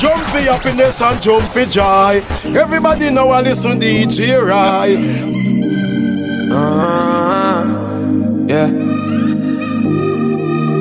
[0.00, 2.22] jump for happiness and jump for joy.
[2.56, 4.96] Everybody now I listen to DJ Rai.
[6.50, 7.64] Uh,
[8.48, 8.68] yeah.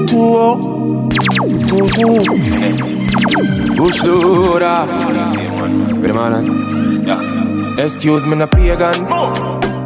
[0.08, 1.10] Two oh,
[1.68, 2.24] two two.
[3.76, 4.04] Bush
[6.14, 7.06] man?
[7.06, 7.84] Yeah.
[7.84, 9.10] Excuse me, no pagans.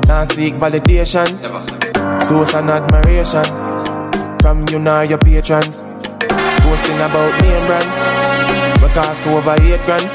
[0.08, 1.28] Now seek validation.
[2.28, 3.46] Toast and admiration
[4.42, 5.82] from you nor your patrons.
[6.62, 8.33] Posting about name brands.
[8.94, 10.06] Because over eight grand.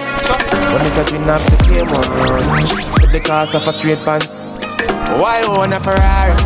[0.70, 2.06] When me searching up the same one.
[3.02, 4.30] With the cost of a straight pants.
[5.18, 6.38] Why own a Ferrari?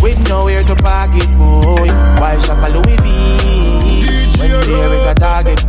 [0.00, 1.90] With nowhere to park it, boy.
[2.22, 4.38] Why shop a Louis V?
[4.38, 5.66] When there is a target.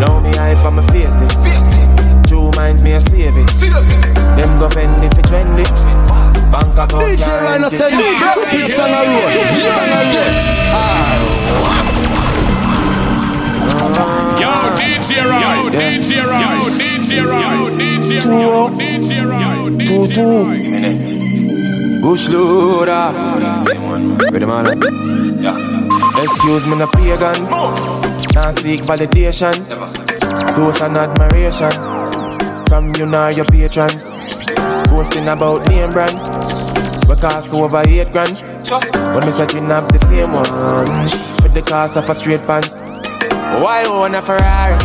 [0.00, 2.26] Now me hype on my face, it.
[2.26, 3.48] Two minds me a save it.
[4.40, 5.68] Them go fend if it trendy.
[6.50, 8.16] Bank account DJ Rai send it.
[8.32, 9.28] Stupid song a road.
[9.60, 10.24] Song a road.
[10.72, 11.85] Ah.
[13.86, 19.42] Yo, DJ Rai, yo, DJ Rai, yo, DJ Rai, yo, DJ Rai, yo, DJ Rai,
[19.56, 22.00] yo, DJ Rai.
[22.00, 23.12] Bush loader.
[25.40, 25.56] Yeah.
[26.22, 27.50] Excuse me, no pagans.
[28.34, 29.54] Now seek validation.
[30.54, 31.72] Toast and admiration.
[32.68, 34.10] From you nor your patrons.
[34.88, 36.22] Posting about name brands.
[37.08, 38.36] We cost over eight grand.
[39.14, 40.50] When me searching up the same one.
[41.42, 42.85] With the cost of a straight pants.
[43.62, 44.76] Why own a Ferrari?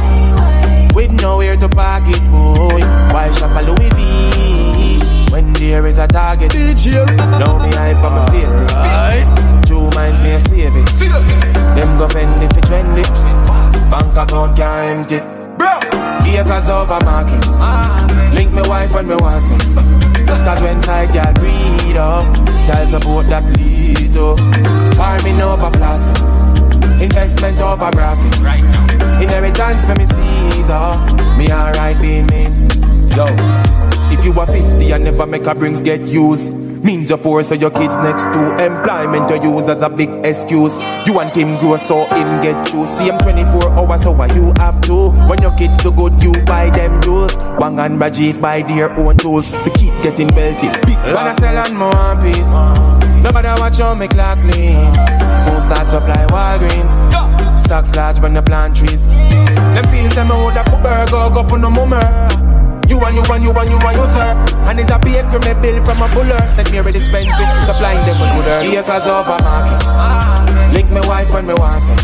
[0.93, 2.81] With nowhere to park it, boy.
[3.13, 5.31] Why shop a Louis V?
[5.31, 6.53] When there is a target.
[6.53, 8.53] Now me hype on my face.
[8.53, 9.67] it.
[9.67, 10.87] Two minds me a save it.
[11.75, 13.03] Them go fend if it trendy.
[13.89, 15.19] Bank account can't empty.
[15.57, 15.79] Bro,
[16.31, 17.59] acres over markets.
[18.35, 19.75] Link me wife when me want sex.
[20.27, 22.25] Cause when side girl breed up,
[22.65, 24.35] child support that lead to
[24.95, 26.17] farming over plastic,
[27.01, 28.39] investment of over profit.
[28.41, 30.69] Right now, inheritance for me seeds.
[30.69, 32.53] Oh, me alright being mean.
[33.09, 33.25] Yo,
[34.13, 36.51] if you are 50 and never make a brings get used.
[36.81, 40.73] Means you're poor, so your kids next to employment you use as a big excuse.
[41.05, 42.87] You want him grow, so him get true.
[42.87, 45.11] See him 24 hours, so why you have to?
[45.29, 47.37] When your kids do good, you buy them jewels.
[47.59, 50.73] Wang and Rajiv buy their own tools to keep getting belted.
[50.87, 53.10] Big when I sell on more piece.
[53.21, 54.93] Nobody watch on me class clean.
[55.45, 56.93] So start supply Walgreens.
[57.57, 59.05] Stock large when the plant trees.
[59.05, 62.01] Them fields them hold up for burger, go up on the mummer.
[62.89, 64.31] You and you and you and you and you, sir.
[64.67, 66.41] And it's a baker me bill from a buller.
[66.57, 68.57] Send me already expensive, supplying them with gooder.
[68.81, 69.87] Acres over markets.
[70.73, 72.03] Link me wife when me want sex.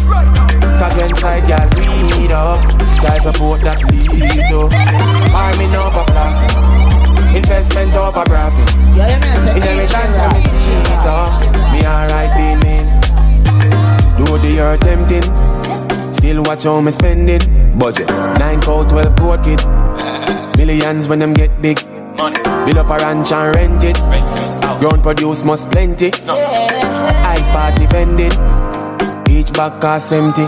[0.77, 2.61] Cause when side girl weed up,
[3.01, 4.71] guys support that lead up.
[5.33, 6.76] Farming over plastic.
[7.37, 8.67] Investment over profit.
[9.55, 11.29] Inheritance from me seeds up.
[11.71, 12.87] Me alright being mean.
[14.17, 15.21] Do the earth tempting.
[16.15, 17.77] Still watch how me spending.
[17.77, 18.09] Budget.
[18.09, 19.61] 9 code 12 court kid.
[20.57, 21.77] Millions when them get big.
[22.17, 22.41] Money.
[22.65, 23.99] Build up a ranch and rent it.
[24.09, 24.79] Rent it out.
[24.79, 26.09] Ground produce must plenty.
[26.25, 26.35] No.
[26.35, 28.33] Ice party vending.
[29.29, 30.47] Each bag cost empty.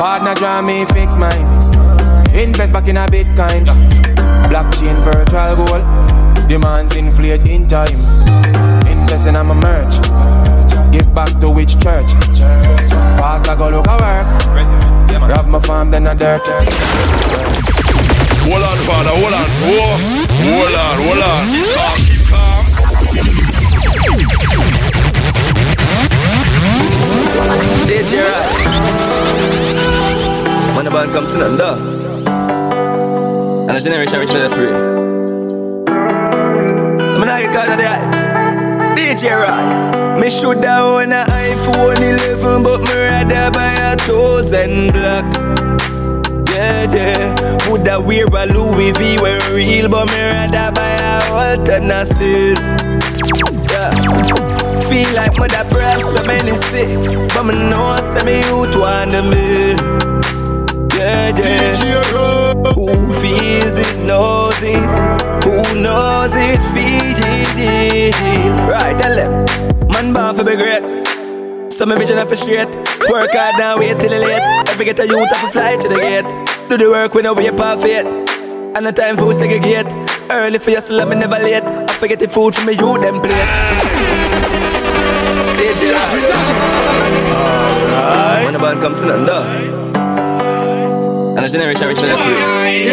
[0.00, 1.44] Partner draw me fix mine.
[2.34, 3.99] Invest back in a Bitcoin.
[4.50, 5.84] Blockchain virtual gold.
[6.48, 8.00] Demands inflate in time.
[8.84, 9.94] Investing on my merch.
[10.90, 12.10] Give back to which church?
[13.14, 14.26] Pastor go look at work.
[15.30, 16.42] Rob my farm then I dirt.
[18.42, 19.48] Hold on, father, hold on.
[19.62, 19.98] Whoa.
[20.42, 21.46] Hold on, hold on.
[21.76, 22.64] Calm, keep calm.
[27.86, 28.46] DJ Rai.
[30.74, 31.89] When the band comes in under.
[33.70, 34.74] And the generation reach the pray.
[37.14, 38.94] I'm not get caught eye.
[38.96, 40.20] DJ Rai.
[40.20, 45.22] Me should have own an iPhone 11, but me rather buy a thousand black.
[46.50, 47.70] Yeah, yeah.
[47.70, 52.58] Would I wear a Louis V when real, but me rather buy a Walton still.
[53.70, 53.94] Yeah.
[54.80, 56.98] Feel like mother breath, so many sick,
[57.28, 59.76] but me know say me youth want me.
[60.98, 62.39] Yeah, yeah.
[62.74, 64.90] Who feels it knows it.
[65.44, 67.22] Who knows it feels
[67.56, 68.14] it.
[68.66, 69.46] Right, tell them.
[69.88, 70.82] Man born for be great.
[71.72, 72.68] So my vision for straight.
[73.08, 74.42] Work hard now, wait till it late.
[74.68, 76.26] Every get a youth have to fly to the gate.
[76.68, 78.06] Do the work when I wait perfect.
[78.76, 79.86] And the time for segregate.
[80.30, 81.62] Early for your slum, me never late.
[81.62, 84.10] I forget the food from me, you them plate.
[87.94, 88.44] Alright.
[88.44, 89.69] When the band comes in under.
[91.40, 92.92] And the generation reach the pray.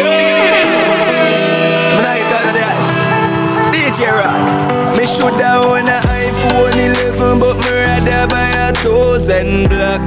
[2.00, 3.76] not get caught of the eye.
[3.76, 4.96] DJ Rod.
[4.96, 10.00] Me should have own an iPhone 11, but me rather buy a thousand black.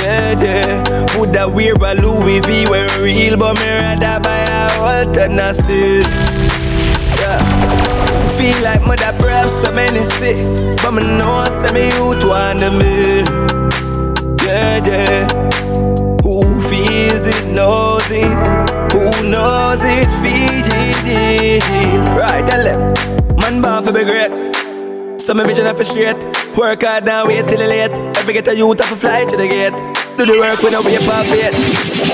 [0.00, 0.80] Yeah, yeah.
[1.14, 6.00] Woulda wear a Louis V when real, but me rather buy a Walton still.
[7.20, 7.36] Yeah.
[8.30, 10.38] Feel like mother breath, so many sick,
[10.80, 13.28] but me know say me youth want me.
[14.42, 15.69] Yeah, yeah.
[16.70, 18.38] Feels it knows it.
[18.92, 20.70] Who knows it feels
[21.04, 22.08] it.
[22.14, 22.94] Right, tell them.
[23.40, 24.30] Man born for be great.
[25.20, 26.14] So my vision for straight.
[26.56, 27.90] Work hard now, wait till the late.
[28.18, 29.74] Every get a youth have a fly to the gate.
[30.16, 31.54] Do the work when I wait for it.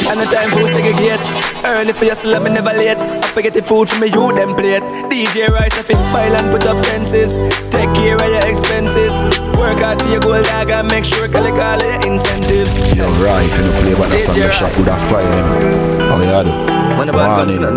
[0.09, 1.21] And the time for segregate.
[1.63, 3.16] Early for your slam, never late.
[3.37, 4.81] I forget the food from me, you them plate.
[5.13, 7.37] DJ Rice, I fit pile and put up fences.
[7.69, 9.13] Take care of your expenses.
[9.61, 12.73] Work hard for your gold dog and make sure call call your incentives.
[12.97, 16.09] Yo, right, if you play but that's on the shop with a fire, you know.
[16.09, 16.53] How you do?
[16.97, 17.77] Man, about guns and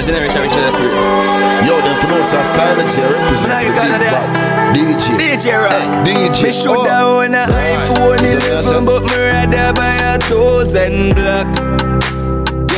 [0.00, 0.72] the generation which is
[1.68, 4.32] Yo, them from outside style and here represent the big bad
[4.72, 5.12] DJ.
[5.20, 5.68] DJ oh.
[5.68, 6.08] right.
[6.08, 6.40] DJ.
[6.40, 6.88] Me should oh.
[6.88, 11.76] have own a iPhone 11, but me rather buy a thousand black.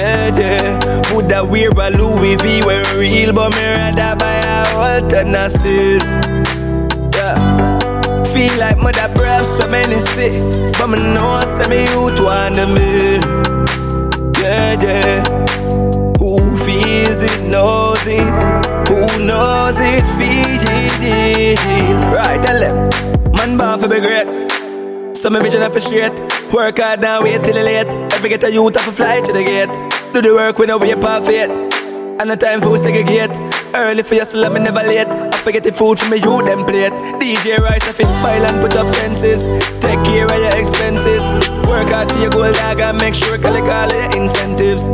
[0.09, 1.13] Yeah, yeah.
[1.13, 6.01] Woulda wear a Louis V when real, but me rather buy a Walton still.
[7.13, 8.25] Yeah.
[8.25, 10.33] Feel like mother breath, so many sick,
[10.79, 13.21] but me know say me youth want to me.
[14.41, 15.25] Yeah, yeah.
[16.21, 18.33] Who feels it knows it.
[18.89, 20.65] Who knows it feed
[22.09, 23.33] Right, tell them.
[23.33, 24.49] Man born for be great.
[25.15, 26.13] So my vision for straight.
[26.53, 27.93] Work hard now, wait till late.
[28.15, 29.88] Every get a youth have to fly to the gate.
[30.15, 31.51] Do the work when I wait fate.
[32.19, 33.31] And the time for segregate.
[33.77, 35.07] Early for your slam, me never late.
[35.07, 36.97] I forget the food from me, you them plate.
[37.21, 39.47] DJ Rice, I fit pile and put up fences.
[39.85, 41.23] Take care of your expenses.
[41.69, 44.89] Work hard for your gold dog and make sure collect all your incentives.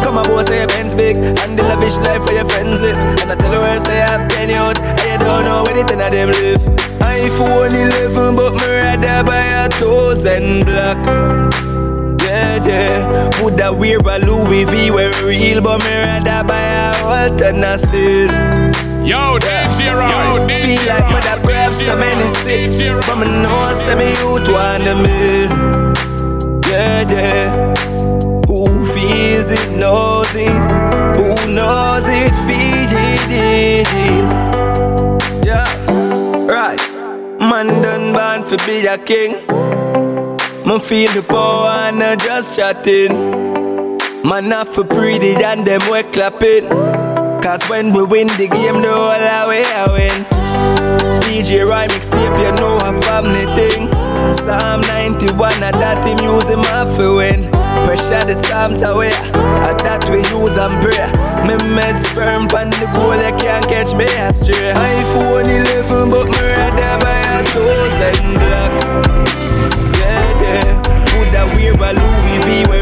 [0.00, 1.18] Come on, boss, say your Benz big.
[1.18, 2.96] And the lavish life for your friends live.
[3.18, 4.78] And I tell her, say I have 10 out.
[4.78, 6.62] And you don't know anything of them live.
[7.02, 11.41] iPhone 11, but me rather buy a thousand black.
[12.66, 13.42] Yeah, yeah.
[13.42, 18.30] Woulda wear a Louis V when real, but me rather buy a Walton still.
[19.04, 22.70] Yo, DJ Yo, DJ Feel like mother breath, so many sick.
[23.06, 25.82] But me know, say me youth want me
[26.72, 27.74] yeah, yeah.
[28.46, 30.62] Who feels it knows it.
[31.16, 32.92] Who knows it feels
[33.28, 33.88] it.
[35.44, 35.68] Yeah,
[36.46, 36.80] right.
[37.38, 39.81] Man done born for be a king.
[40.64, 43.10] Man feel the power and not just chatting.
[44.22, 46.70] Man not for pretty and them we clapping.
[47.42, 50.18] Cause when we win the game, the whole way I win.
[51.26, 53.90] DJ Rhyme mixtape, you know a family thing.
[54.32, 57.50] Psalm 91, and that him use him off win.
[57.82, 59.10] Pressure the Psalms away,
[59.66, 61.10] and that we use and pray.
[61.42, 64.70] Me mess firm pan the goal, you can't catch me astray.
[64.78, 69.11] iPhone 11, but me rather buy a thousand black.
[71.84, 72.81] A Louis V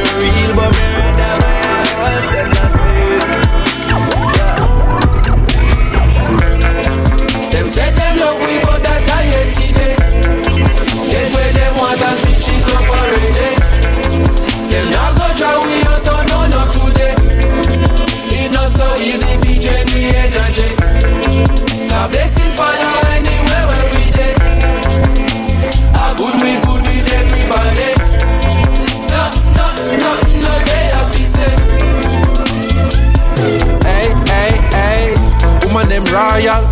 [36.21, 36.63] royal,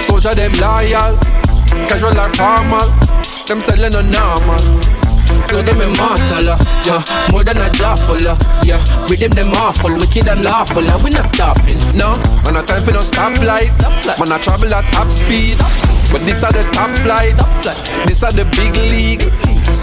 [0.00, 1.12] soldier them loyal,
[1.88, 2.88] casual or formal.
[3.46, 4.64] Them selling no normal.
[5.48, 7.00] Flow them immortal, uh, yeah.
[7.30, 8.80] More than a jawful, uh, yeah.
[9.08, 12.16] Rhythm them awful, wicked and lawful, uh, we not stopping, no.
[12.44, 13.72] Man, a time for no stoplight.
[14.18, 15.56] Man, I travel at top speed.
[16.10, 17.36] But this are the top flight.
[18.08, 19.24] This are the big league.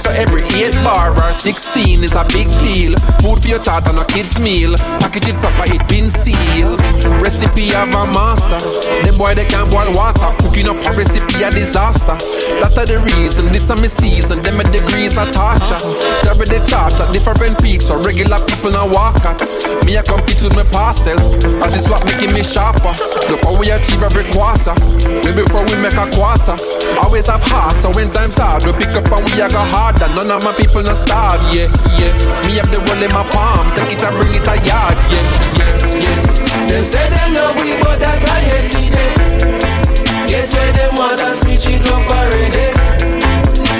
[0.05, 2.93] So every 8 bar or 16 is a big deal.
[3.25, 4.77] Food for your thought on a kid's meal.
[5.01, 6.77] Package it proper, it been sealed.
[7.25, 8.61] Recipe of a master.
[9.01, 10.29] Them boy they can't boil water.
[10.45, 12.13] Cooking up a recipe a disaster.
[12.61, 13.49] That are the reason.
[13.49, 14.45] This are my season.
[14.45, 15.81] Them a degrees of torture.
[16.29, 17.09] Every the torture.
[17.09, 19.41] Different peaks so regular people now walk at.
[19.89, 21.41] Me I compete with my past self.
[21.65, 22.93] That is what making me sharper.
[23.33, 24.77] Look how we achieve every quarter.
[25.25, 26.53] Maybe before we make a quarter.
[27.01, 27.81] Always have heart.
[27.81, 29.65] So when times hard, we pick up and we a go
[29.95, 30.13] harder.
[30.15, 32.11] None of my people not starve, yeah, yeah.
[32.45, 35.23] Me have the world in my palm, take it and bring it a yard, yeah,
[35.57, 35.71] yeah,
[36.03, 36.67] yeah.
[36.67, 40.27] Them say they love we, but that I see them.
[40.27, 42.73] Get where them want and switch it up already.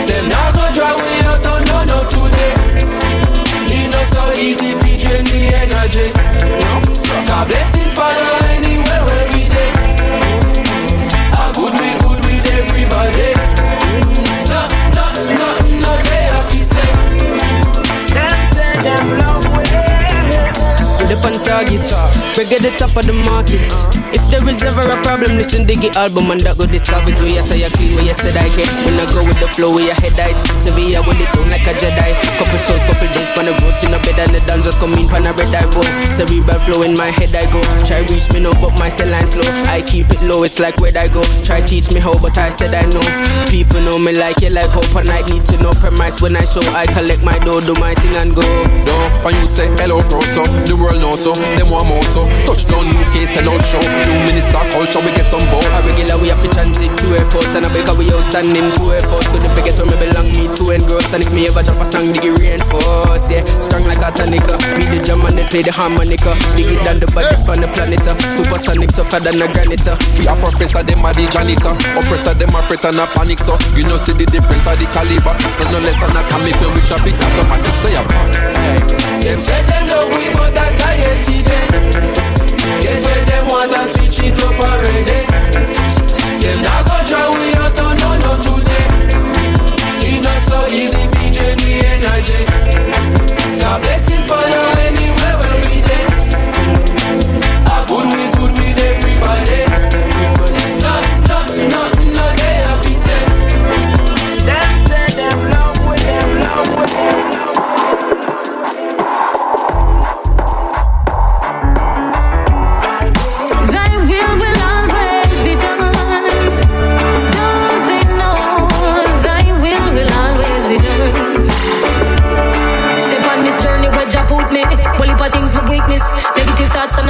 [0.08, 2.54] Them not go try we out on no no today.
[3.68, 6.14] It not so easy featuring the energy.
[7.28, 9.72] God blessings follow anywhere where we dey.
[11.36, 13.35] A good we good with everybody.
[22.36, 23.72] At the top of the markets.
[24.12, 27.16] If there is ever a problem, listen to the album and that go the savage.
[27.24, 28.68] We are tired clean where you said I can.
[28.84, 30.36] When I go with the flow, where your head height.
[30.60, 32.12] Sevilla with it down like a Jedi.
[32.36, 34.92] Couple souls, couple days, pan the roads in a bed and the dance just come
[35.00, 35.80] in pan a red eye bro.
[36.12, 37.64] Cerebral flow in my head I go.
[37.88, 39.48] Try reach me no, but my cell line slow.
[39.72, 41.24] I keep it low, it's like where I go.
[41.40, 43.04] Try teach me how, but I said I know.
[43.48, 46.44] People know me like it, like hope and I need to know premise when I
[46.44, 46.64] show.
[46.76, 48.44] I collect my dough, do my thing and go.
[48.84, 51.88] No, when you say hello proto, the world know to, them one
[52.26, 52.54] moto.
[52.56, 53.82] Touchdown UK, sell out show.
[53.82, 55.66] New minister culture, we get some vote.
[55.74, 59.28] A regular we have to transit to airport and I because we outstanding to force.
[59.30, 61.14] Couldn't forget where me belong, me to engross.
[61.14, 63.30] And if me ever drop a song, dig it reinforce.
[63.30, 64.58] Yeah, strong like a tonica.
[64.78, 64.94] Beat uh.
[64.94, 66.34] the drum and then play the harmonica.
[66.58, 68.02] Dig it down the baddest on the planet.
[68.06, 68.18] Uh.
[68.34, 69.86] Supersonic tougher than a granite.
[69.86, 69.98] Uh.
[70.18, 71.74] We are professor, them are the janitor.
[71.98, 74.88] Oppressor, them are fret and a panic, so you know see the difference of the
[74.92, 75.34] caliber.
[75.58, 78.02] There's no less than a comic when we drop it automatic, say a
[79.22, 82.15] Them say them love we, but that I see them.
[83.46, 85.22] Them want and switch it up already.
[86.42, 88.88] Them not go try we out on no no today.
[90.02, 92.42] It not so easy drain we energy.
[93.60, 95.25] Now blessings follow anywhere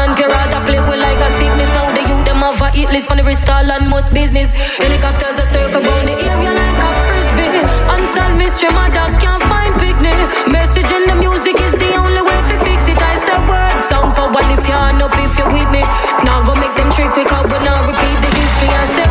[0.06, 1.70] and heart, I play with like a sickness.
[1.74, 4.54] Now the youth them have a hit list on every stall and most business.
[4.78, 7.50] Helicopters a circle round the area like a frisbee.
[7.90, 10.18] Unsolved mystery, my dog can't find picnic.
[10.46, 13.02] Message in the music is the only way to fix it.
[13.02, 15.82] I say word, sound power lift your hand up if you're with me.
[16.22, 18.70] Now go make them trick quick out, but now repeat the history.
[18.70, 19.05] I say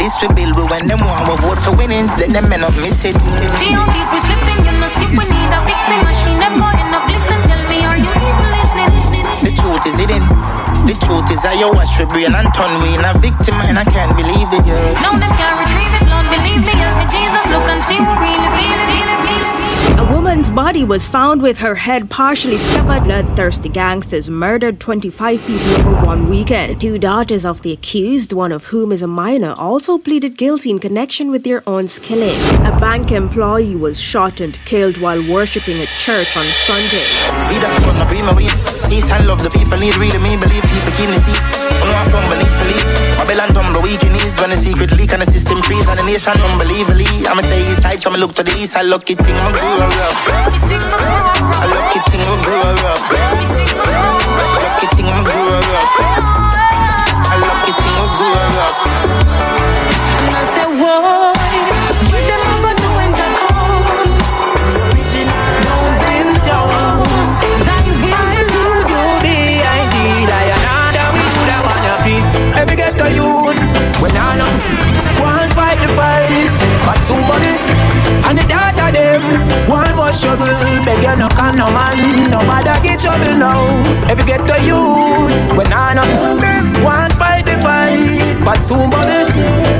[0.00, 0.56] this we build.
[0.56, 3.14] But when them want we vote for winnings, then them may not miss it.
[3.60, 6.40] See how we're slipping, you know, see we need a fixing machine.
[6.40, 8.92] Them boy end up listen, tell me, are you even listening?
[9.44, 10.24] The truth is hidden.
[10.88, 13.76] The truth is I you watch for brain and turn we in a victim and
[13.76, 14.64] I can't believe this.
[14.64, 15.04] Yeah.
[15.04, 18.10] No, them can't retrieve it, Lord, believe me, help me, Jesus, look and see who
[18.16, 19.39] really feel it, feel it, feel it.
[20.30, 23.02] Woman's body was found with her head partially severed.
[23.02, 26.80] Bloodthirsty gangsters murdered 25 people over one weekend.
[26.80, 30.78] Two daughters of the accused, one of whom is a minor, also pleaded guilty in
[30.78, 32.38] connection with their aunt's killing.
[32.64, 37.06] A bank employee was shot and killed while worshipping at church on Sunday.
[43.30, 46.02] Babylon tumble weak in ease when the secret leak and the system freeze and the
[46.02, 47.06] nation unbelievably.
[47.30, 48.76] I'ma say east side, so I'ma look to the east.
[48.76, 50.18] I lucky thing my grow rough.
[50.26, 53.59] I lucky thing my grow rough.
[80.10, 80.46] More struggle,
[80.84, 84.10] beg you no can no man, nobody get trouble now.
[84.10, 84.80] If you get ghetto you,
[85.56, 89.30] when I know, one fight the fight, but somebody,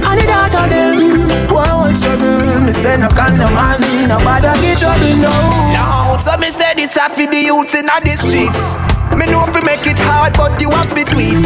[0.06, 5.16] and the daughter them, one struggle, me say no can no man, nobody get trouble
[5.18, 5.72] now.
[5.74, 6.69] Now, so me say
[7.14, 8.74] for the youths in the streets.
[9.18, 11.42] Me know fi make it hard, but you have to do it.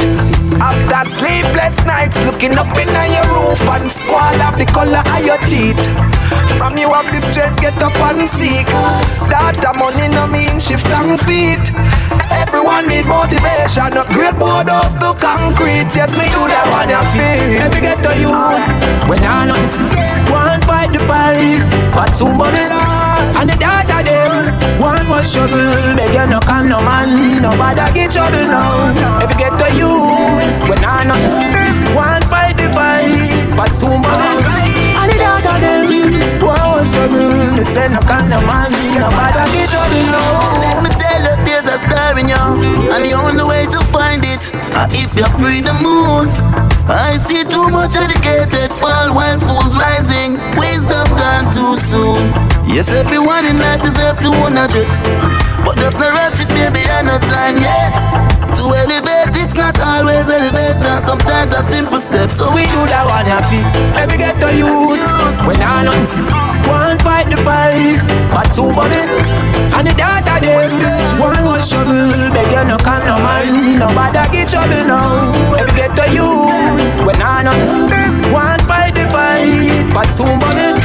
[0.61, 5.41] After sleepless nights, looking up in your roof and squall of the color of your
[5.49, 5.81] teeth.
[6.61, 8.69] From you have the strength, get up and seek.
[9.33, 11.65] That money no mean shift and feet.
[12.31, 15.89] Everyone need motivation, upgrade borders to concrete.
[15.97, 17.59] Yes, we do that one your feet.
[17.65, 18.31] Every get to you,
[19.09, 19.61] when I know
[20.31, 21.65] one fight the fight,
[21.97, 22.69] but somebody
[23.39, 24.81] and the daughter them.
[24.81, 25.97] One more trouble.
[25.97, 28.93] beg you no can no man, nobody get trouble now.
[29.23, 29.93] If you get to you,
[30.69, 31.19] when I know
[31.95, 34.45] one fight the fight, but somebody
[35.01, 36.45] and the daughter them.
[36.45, 40.74] One more struggle, me say no can no man, nobody get trouble now.
[44.35, 46.29] It, uh, if you pray the moon.
[46.87, 50.39] I see too much educated fall while fools rising.
[50.59, 52.23] Wisdom gone too soon.
[52.67, 55.54] Yes, everyone in life deserve to own a jet.
[55.65, 57.97] But just the ratchet, maybe I no time yet.
[58.55, 61.01] To elevate, it's not always elevator.
[61.01, 62.31] Sometimes a simple step.
[62.31, 63.61] So we do that one happy.
[63.97, 65.01] Let me get to you.
[65.49, 69.01] When I know one fight the fight, but two body
[69.75, 71.21] and the data them.
[71.21, 71.93] One was trouble,
[72.33, 75.33] beg you no can no man, nobody get trouble now.
[75.53, 76.29] Let me get to you.
[77.05, 80.79] When I know one fight the fight, but two body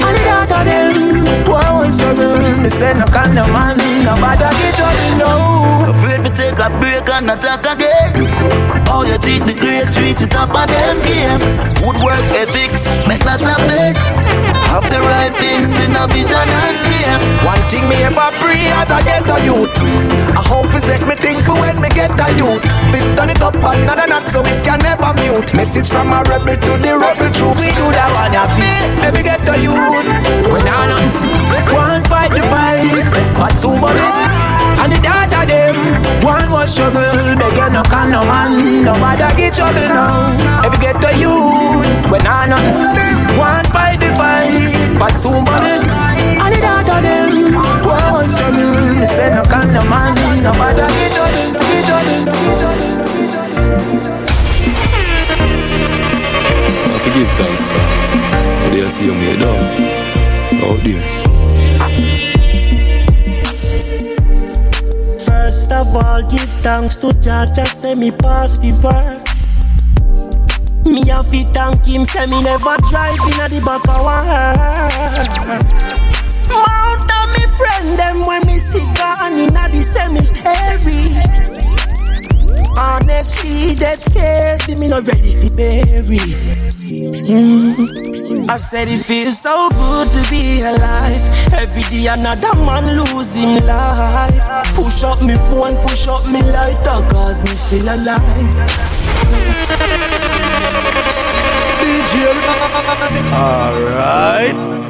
[0.00, 1.11] and the data them.
[1.48, 5.90] One was trouble, me say no can no man, nobody get trouble now.
[5.90, 6.21] Afraid
[6.52, 8.12] to take a break and attack again.
[8.88, 11.40] Oh, you think the grades reach the top of them game?
[11.84, 13.94] Woodwork ethics, make that happen.
[14.68, 17.20] Have the right things in a vision and aim.
[17.44, 19.72] One thing me ever pray as I get a youth.
[20.36, 22.62] I hope to set me think for when me get a youth.
[22.92, 25.52] Fit turn it up another notch so it can never mute.
[25.54, 27.60] Message from a rebel to the rebel troops.
[27.60, 28.84] We do that one ya feel.
[29.00, 30.08] Let me get a youth.
[30.52, 35.91] When I know one fight the fight, but two body and the data them.
[36.20, 37.00] One was trouble,
[37.40, 40.36] beg you no can no man, nobody get trouble now.
[40.66, 41.34] If you get to you,
[42.10, 42.60] when I know
[43.38, 47.54] one fight the fight, but somebody and the data them.
[47.86, 52.58] One trouble, me say no can no man, get trouble, get trouble, get trouble, get
[52.60, 53.02] trouble.
[57.02, 58.72] Forgive thanks, God.
[58.72, 59.62] They see me down
[60.62, 62.21] out there.
[65.62, 69.22] First of all, give thanks to Jah, just say me pass the verse.
[70.84, 74.26] Me have to thank him, say me never drive in a the back of one.
[76.50, 81.51] Mount of me friend them when me see gone in a the cemetery.
[82.76, 86.18] Honestly, that scares me, me not ready for bury.
[87.28, 88.48] Mm.
[88.48, 91.52] I said it feels so good to be alive.
[91.52, 92.88] Every day another man
[93.34, 94.74] him life.
[94.74, 98.20] Push up me phone, push up me lighter, cause me still alive.
[103.32, 104.81] Alright.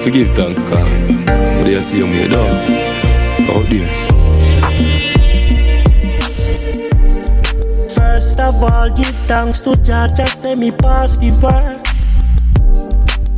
[0.00, 0.86] I forgive thanks, God.
[1.66, 2.56] They see me down
[3.50, 3.86] out there.
[7.90, 12.08] First of all, give thanks to Jah, just say me pass the verse.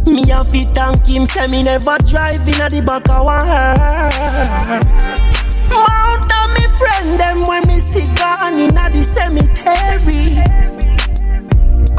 [0.07, 5.09] Me have to thank him, say me never drive in a the back of hearse.
[5.69, 10.39] Mount of me friend them when me see gone in a the cemetery.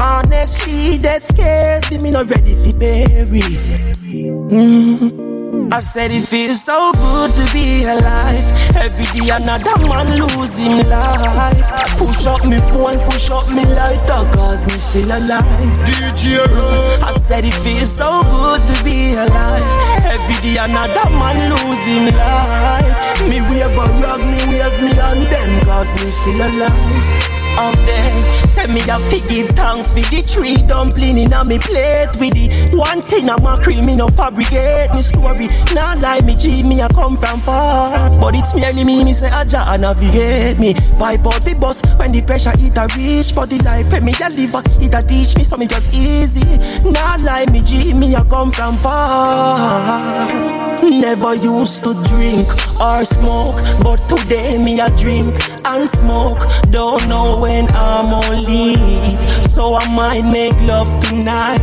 [0.00, 4.33] Honestly, that scares me, me not ready for bury.
[4.50, 5.72] Mm.
[5.72, 8.44] I said it feels so good to be alive.
[8.76, 11.96] Every day another man losing life.
[11.96, 15.42] Push up me phone, push up me lighter, cause me still alive.
[15.88, 16.44] DJ
[17.00, 19.64] I said it feels so good to be alive.
[20.04, 23.24] Every day another man losing life.
[23.24, 27.43] Me wave a rug, me wave me on them, cause me still alive.
[27.56, 31.58] Up there, say me a fi give thanks for the three dumpling in a me
[31.60, 35.46] plate with the one thing I'm a cream me no fabricate me story.
[35.72, 39.30] Not like me G me a come from far, but it's merely me me say
[39.30, 40.74] aja a navigate me.
[40.98, 44.12] Vibe out the bus when the pressure it a reach, but the life when me
[44.18, 46.42] a live it a teach me so me just easy.
[46.90, 50.28] Not like me G me a come from far.
[50.82, 52.46] Never used to drink
[52.80, 56.42] or smoke, but today me a drink and smoke.
[56.70, 59.20] Don't know when I'm on leave,
[59.52, 61.60] so I might make love tonight.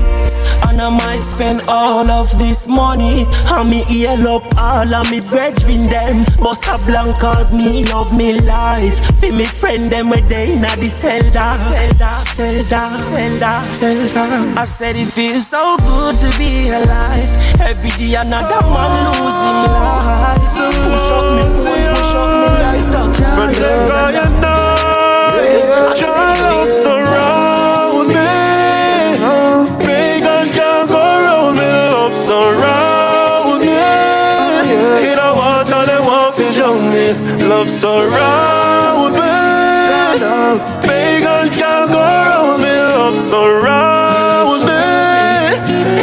[0.67, 3.26] And I might spend all of this money.
[3.50, 6.24] And me heal up all of me brethren them.
[6.44, 8.98] Bossa Blancas, me love me life.
[9.20, 11.48] Fi me friend them where they inna the Zelda.
[11.58, 14.26] Zelda, Zelda, Zelda, Zelda.
[14.62, 17.32] I said it feels so good to be alive.
[17.60, 20.46] Every day another man losing life.
[20.91, 21.44] Push up me
[21.98, 22.52] push up me
[23.36, 24.50] Protect I
[37.62, 39.19] Love surround me
[40.82, 44.82] Pagan can't go round me Love surround me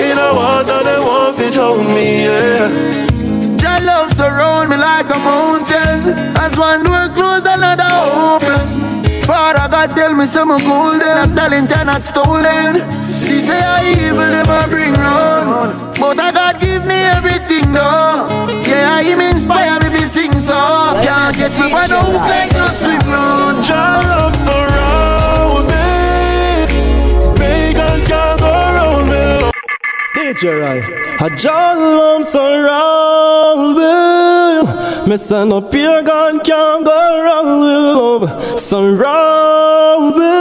[0.07, 3.19] In a water they want to drown me yeah
[3.59, 6.15] Your love surround me like a mountain.
[6.39, 9.23] As one door close, another open.
[9.27, 12.87] Father God tell me some golden, not talent and not stolen.
[13.19, 18.47] She say I evil them a bring round, but I got give me everything though.
[18.63, 19.98] Yeah, him inspire me
[20.39, 20.55] to sing so.
[21.03, 23.67] Can't catch me by no hook like no swim round.
[23.69, 25.85] Your love surround me.
[27.37, 29.51] Pagans can't go round me.
[30.15, 30.79] DJ Rai,
[31.21, 33.95] a John Lum surround me.
[35.09, 38.59] Me stand up here, God can't go wrong with love.
[38.59, 40.37] Surround me.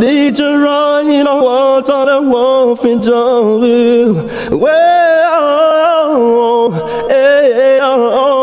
[0.00, 4.28] DJ Rai, in a water, the wolf in jungle.
[4.58, 6.06] Well,
[7.08, 8.35] hey, eh, eh, oh, oh.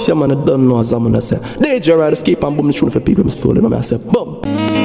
[0.00, 1.36] See, man, I don't know as I'm gonna say.
[1.94, 3.98] Rai, just keep on booming tune for people, I'm soul, you know me, I say,
[3.98, 4.79] boom.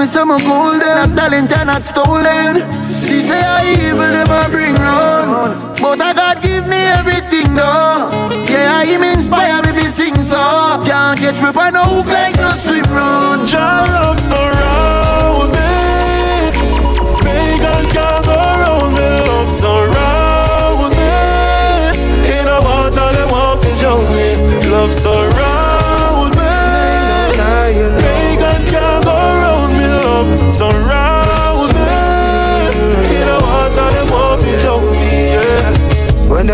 [0.00, 2.64] Me some golden, not talent and not stolen.
[2.88, 8.08] She say I evil them a bring round, but I God give me everything though.
[8.48, 10.40] Yeah, him inspire me to sing so.
[10.88, 13.44] Can't catch me by no hook like no swim round.
[13.52, 15.68] Your love surround me.
[17.20, 19.06] Pagans can't go round me.
[19.28, 21.12] Love surround me.
[22.24, 24.28] In the water, they want to drown me.
[24.72, 25.19] Love surround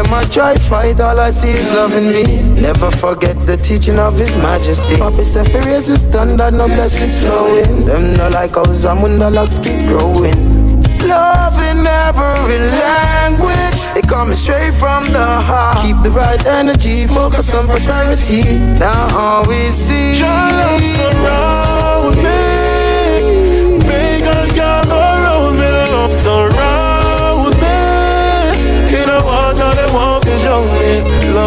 [0.07, 2.61] them a try fight, all I see is loving me.
[2.61, 4.97] Never forget the teaching of His Majesty.
[4.97, 9.59] Papi said, "For raise His standard, no blessings flowing." Them no like how Zamunda locks
[9.59, 10.39] keep growing.
[11.07, 15.85] Love in every language, it comes straight from the heart.
[15.85, 18.43] Keep the right energy, focus on prosperity.
[18.79, 20.19] Now all we see.
[20.19, 21.76] Your love surround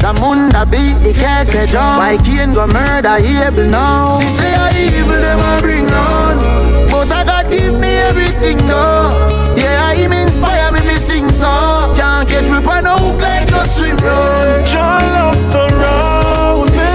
[0.00, 1.98] Samunda beat the catch on.
[2.00, 4.18] Why Cain go murder Abel now?
[4.18, 6.40] She say I evil them a bring on,
[6.88, 9.12] but I God give me everything though.
[9.60, 11.52] Yeah, I him inspire me, me sing so.
[12.00, 14.64] Can't catch me no hook like no swim run.
[14.72, 16.92] Your love surround me.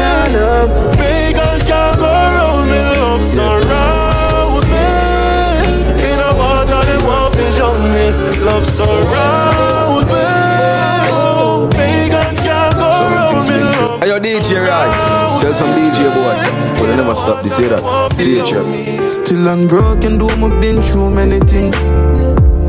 [0.00, 0.96] Your love.
[0.96, 2.80] Pagans can't go round me.
[2.96, 4.88] Love surround me.
[6.08, 8.06] In the water, they want to drown me.
[8.48, 9.85] Love surround
[14.22, 14.34] me.
[14.34, 15.40] Love Hey, yo, DJ Rai.
[15.40, 16.34] Tell some DJ boy.
[16.78, 17.82] But I never stop to say that.
[18.12, 19.08] DJ.
[19.08, 21.76] Still unbroken, though I've been through many things.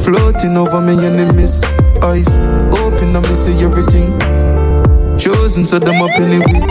[0.03, 1.63] Floating over my enemies.
[2.03, 2.37] Eyes
[2.79, 4.17] open, I see everything.
[5.17, 6.61] Chosen, so them up anyway.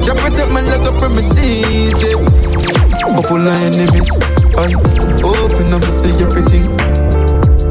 [0.00, 2.02] Just protect my like a premises.
[2.02, 2.18] Yeah.
[3.14, 4.10] But full of enemies.
[4.58, 4.74] Eyes
[5.22, 6.64] open, I'm see everything.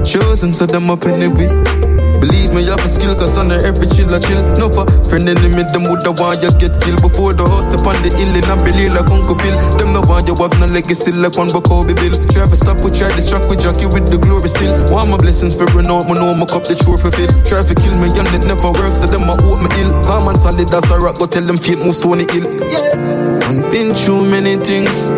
[0.04, 1.93] Chosen, so them up anyway.
[2.24, 4.40] Believe me, you have a skill, cause under every chill I chill.
[4.56, 8.16] No for friend enemy, them woulda want you get killed before the host upon the
[8.16, 9.52] hill and I believe like Uncle Phil.
[9.76, 12.16] Them no want you have no legacy like one but Kobe Bill.
[12.32, 14.72] Try to stop with try distract with jockey with the glory still.
[14.88, 17.28] Want my blessings for run out, me know my cup the chore fulfill.
[17.44, 19.92] Try to kill me, young it never works, so them I hope me ill.
[20.08, 22.48] Calm and solid as a rock, go tell them feet move stony hill.
[22.72, 23.44] Yeah.
[23.52, 25.12] I've been through many things,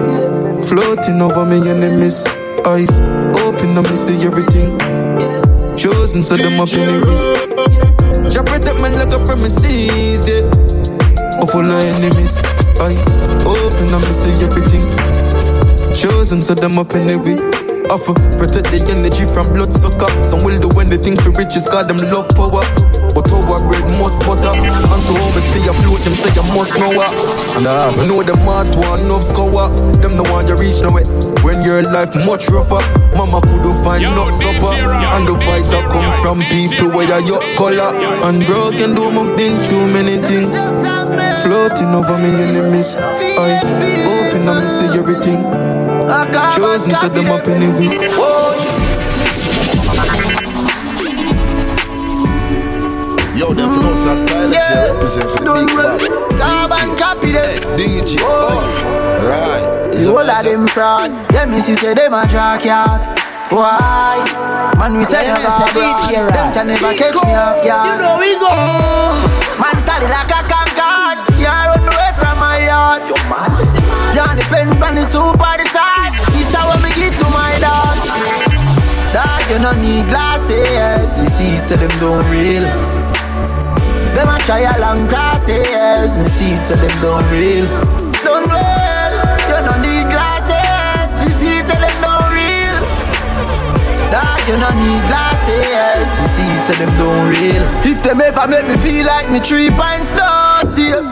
[0.65, 2.26] floating over me enemies.
[2.65, 2.98] Eyes
[3.46, 4.74] open, I see everything.
[6.06, 8.30] Chosen, so them up in the way.
[8.30, 10.46] Just protect me like a premises, yeah.
[11.41, 12.46] Oh, full of enemies.
[12.78, 14.86] Eyes open, I'm see everything.
[15.98, 17.41] Chosen, so them up in the way.
[17.89, 20.06] Offer protect the energy from blood sucker.
[20.22, 22.62] Some will do anything for riches, got them love power.
[23.18, 24.54] But our bread must butter.
[24.54, 27.18] And to home stay afloat, them say you must know what.
[27.58, 29.74] And I uh, know them heart want enough score.
[30.06, 31.35] Them the one you reach now it.
[31.46, 32.82] When your life much rougher.
[33.16, 34.74] Mama could find no supper.
[34.82, 37.94] And the fight that come from people where you your color.
[38.26, 40.58] Unbroken dome, I've been through many things.
[41.46, 42.98] Floating over me enemies.
[42.98, 45.46] Eyes open, I see everything.
[46.58, 48.45] Chosen, so them up anyway.
[53.36, 53.76] Yo, them mm.
[53.76, 54.91] from Northside Style, let's Yeah.
[54.95, 55.98] represent for the Don't big worry.
[56.00, 56.39] bad.
[56.39, 57.60] Carbon copy them.
[57.76, 58.15] DJ.
[58.21, 58.32] Oh.
[58.32, 59.28] oh.
[59.28, 59.91] Right.
[59.91, 61.12] The whole of them fraud.
[61.36, 63.02] Them me see say them a track yard.
[63.52, 64.24] Why?
[64.80, 65.67] Man, we say Yeah, never Mr.
[65.67, 66.04] abroad.
[66.08, 67.88] DJ Them can never catch me off guard.
[67.91, 68.52] You know we go.
[69.60, 71.17] Man, solid like a concord.
[71.36, 73.04] You run away from my yard.
[73.04, 73.52] You mad?
[74.15, 76.15] Down the pen from the soup or the side.
[76.32, 78.08] This how when me get to my dogs.
[79.12, 81.19] Dog, you no need glasses.
[81.19, 82.63] You see, so them don't real.
[84.15, 86.15] Them a try a long crosses.
[86.15, 87.67] Me see, so them don't real.
[88.23, 89.13] Don't real.
[89.51, 91.19] You no need glasses.
[91.19, 92.80] You see, so them don't real.
[94.08, 96.08] Dog, you no need glasses.
[96.15, 97.63] You see, so them don't real.
[97.84, 101.04] If them ever make me feel like me three pints not safe.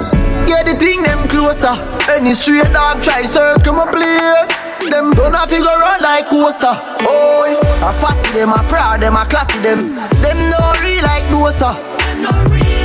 [0.48, 1.76] Get the thing them closer.
[2.10, 4.54] Any straight dog try circle my place.
[4.90, 6.72] Them don't have figure run like coaster.
[7.04, 9.80] Oh, I fussy them, I fraud them, I clappy them.
[10.24, 12.03] Them no real like dosa.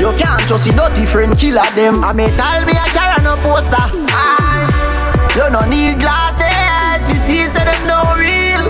[0.09, 2.03] You can't trust see no different killer them.
[2.03, 3.77] I may tell me I carry no poster.
[3.77, 4.49] Aye.
[5.37, 7.05] You no need glasses.
[7.13, 8.65] You see, so them no real.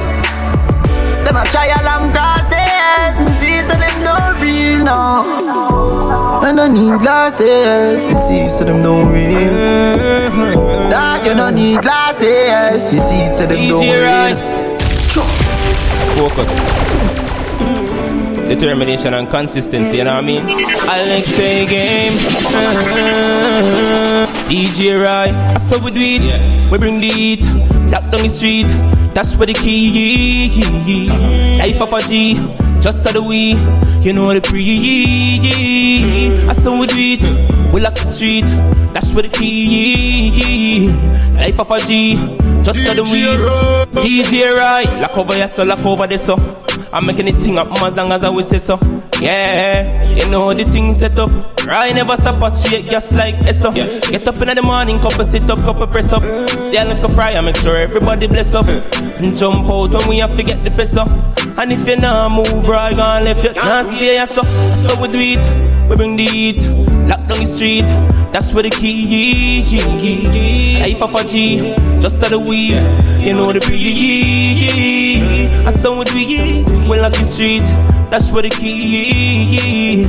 [1.22, 3.22] Them a try a long process.
[3.22, 6.42] You see, so them no real now.
[6.42, 8.04] I no need glasses.
[8.04, 10.90] You see, so them no real.
[10.90, 12.92] Dog, you no need glasses.
[12.92, 14.34] You see, so them no real.
[16.18, 16.87] Focus.
[18.48, 20.42] Determination and consistency, you know what I mean?
[20.42, 22.12] Alexei game.
[22.14, 24.26] Uh-huh.
[24.48, 26.70] DJ Roy, I saw we do it.
[26.72, 27.40] We bring the heat.
[27.92, 28.66] Lock down the street.
[29.14, 31.08] That's where the key.
[31.58, 32.34] Life of a G.
[32.80, 33.54] Just out the way.
[34.02, 34.60] You know the pre.
[36.48, 37.72] I saw we do it.
[37.72, 38.44] We lock the street.
[38.94, 40.88] That's where the key.
[41.34, 42.16] Life of a G.
[42.62, 43.24] Just out the way.
[44.02, 46.36] DJ Roy, lock over here, so lock over this so.
[46.92, 48.76] I'm making it thing up as long as I will say so.
[49.20, 51.30] Yeah, you know the thing set up.
[51.66, 53.72] Right, never stop us shake just like eso.
[53.72, 56.22] Get up in the morning, couple sit up, couple press up.
[56.48, 58.66] See a little prayer, make sure everybody bless up.
[58.66, 61.02] And jump out when we have to get the peso.
[61.58, 64.44] And if you not move right, gonna left you not stay yeah, so.
[64.74, 66.60] So we do it, we bring the heat,
[67.08, 67.86] lock down the street.
[68.30, 69.64] That's where the key.
[70.80, 72.78] Life of a G, just out the weed.
[73.18, 75.48] You know the pre.
[75.66, 77.64] I saw we do it, we lock the street.
[78.10, 80.04] That's where the key.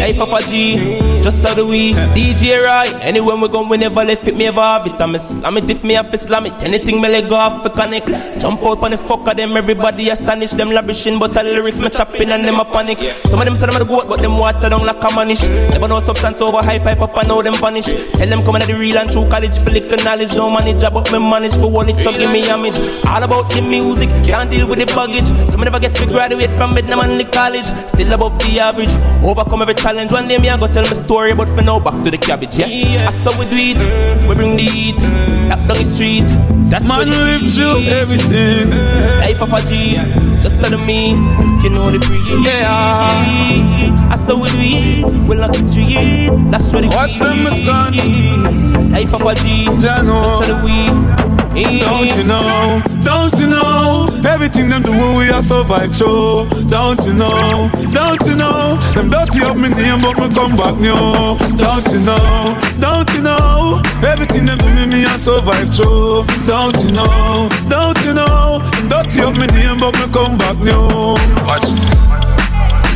[0.00, 1.94] Life of a G, just out the weed.
[2.16, 5.00] DJ right, anywhere we go, we never left it, me ever have it.
[5.00, 6.54] I'm a slam it if me have to slam it.
[6.62, 8.08] Anything me let go off, we connect.
[8.40, 11.90] Jump out on the fuck of them, everybody astonish them lavishing, but the lyrics me
[11.90, 12.98] chopping and them a panic.
[13.26, 15.46] Some of them say them a goat, but them water down like a manish.
[15.70, 17.86] Never know substance over hype, hype up and know them vanish.
[17.86, 21.12] Tell them coming at the real and true college, for liquor knowledge, no manager, but
[21.12, 22.78] me manage for one it's so give me homage.
[23.06, 25.28] All about the music, can't deal with the baggage.
[25.46, 28.92] Some never get to graduate from Vietnam and the still above the average.
[29.24, 30.12] Overcome every challenge.
[30.12, 32.56] One day me I go tell my story, but for now back to the cabbage.
[32.56, 34.96] Yeah, I saw we do it, we bring the heat,
[35.50, 36.24] Up down the street.
[36.70, 38.70] That's Man, live through everything.
[39.20, 39.94] Life of a G,
[40.40, 41.10] just tell me,
[41.62, 42.18] you know the pre.
[42.44, 42.68] Yeah,
[44.10, 46.30] I saw we do it, we lock the street.
[46.50, 48.92] That's what it Watch them, my son.
[48.92, 51.21] Life of a G, just tell me.
[51.54, 52.82] Don't you know?
[53.02, 54.08] Don't you know?
[54.24, 56.48] Everything them do we are survive show.
[56.68, 57.68] Don't you know?
[57.92, 58.78] Don't you know?
[58.94, 61.36] Them dirty up me name but me come back new.
[61.58, 62.58] Don't you know?
[62.80, 63.82] Don't you know?
[64.02, 66.24] Everything them do me me a survive show.
[66.46, 67.50] Don't you know?
[67.68, 68.60] Don't you know?
[68.72, 71.12] Them dirty up me name but me come back new.
[71.44, 71.68] Watch.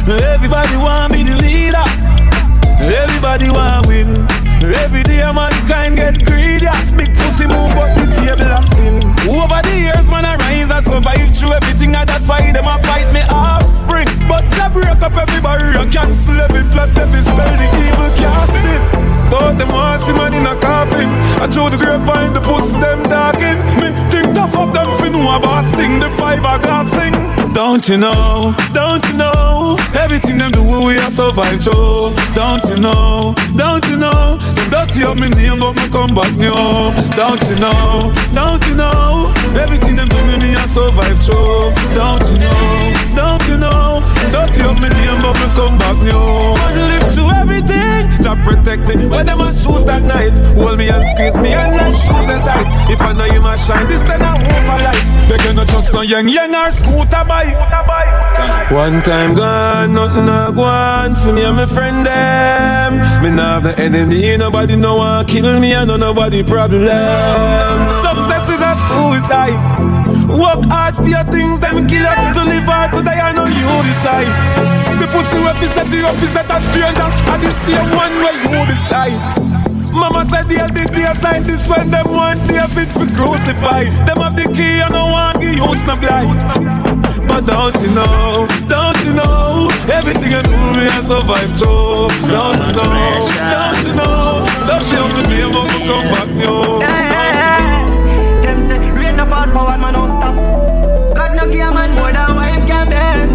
[0.09, 1.85] Everybody want be the leader.
[2.81, 4.26] Everybody want win.
[4.63, 6.67] Every day mankind get greedy.
[6.97, 8.97] Big pussy move but the table a spin.
[9.29, 12.79] Over the years man I rise and survive through everything and that's why them a
[12.83, 14.09] fight me offspring.
[14.29, 18.83] But I break up every barrier, cancel every plot, every spell the evil casting.
[19.31, 21.11] But them want see man in a coffin.
[21.43, 23.59] I throw the grapevine, the pussy them talking.
[23.81, 27.36] Me think tough up them fin know a boss thing, the fiber glass thing.
[27.57, 28.55] Don't you know?
[28.75, 29.79] Don't you know?
[29.95, 32.15] Everything them do we are survive Joe.
[32.35, 33.35] Don't you know?
[33.57, 34.37] Don't you know?
[34.71, 36.51] Dirty up me name but me come back new.
[37.15, 38.13] Don't you know?
[38.35, 39.33] Don't you know?
[39.55, 41.73] Everything them do me me a survive Joe.
[41.95, 42.95] Don't you know?
[43.15, 44.03] Don't you know?
[44.35, 46.55] Dirty up me name but me come back new.
[46.59, 48.11] Man live through everything.
[48.23, 50.35] Jah protect me when them a shoot at night.
[50.59, 52.67] hold me and squeeze me and like shoes and tight.
[52.91, 55.29] If I know you must shine, this then I won't for light.
[55.29, 57.55] Beg you trust no young young or scooter bike.
[58.71, 60.65] One time gone, nothing a go
[61.15, 63.23] for me and my friend them.
[63.23, 66.83] Me nah have the enemy, nobody no one kill me, I know nobody problem.
[68.03, 69.61] Success is a suicide.
[70.27, 73.47] Work hard for your things, them kill up to live hard to die, I know
[73.47, 74.33] you decide.
[74.99, 79.77] The pussy represent the office that a stranger, and the same one where you decide.
[79.93, 83.85] Mama said the other days like this when them want David for crucify.
[84.05, 87.06] Them have the key and no one give youths no blind.
[87.37, 92.09] But don't you know, don't you know, everything I do me I survive through.
[92.33, 92.89] Don't you know,
[93.53, 96.81] don't you know, don't tell me me about to come back yo.
[98.41, 100.35] Them say rain no fall, power man no stop.
[101.15, 103.27] God no give a man more than what him can bear.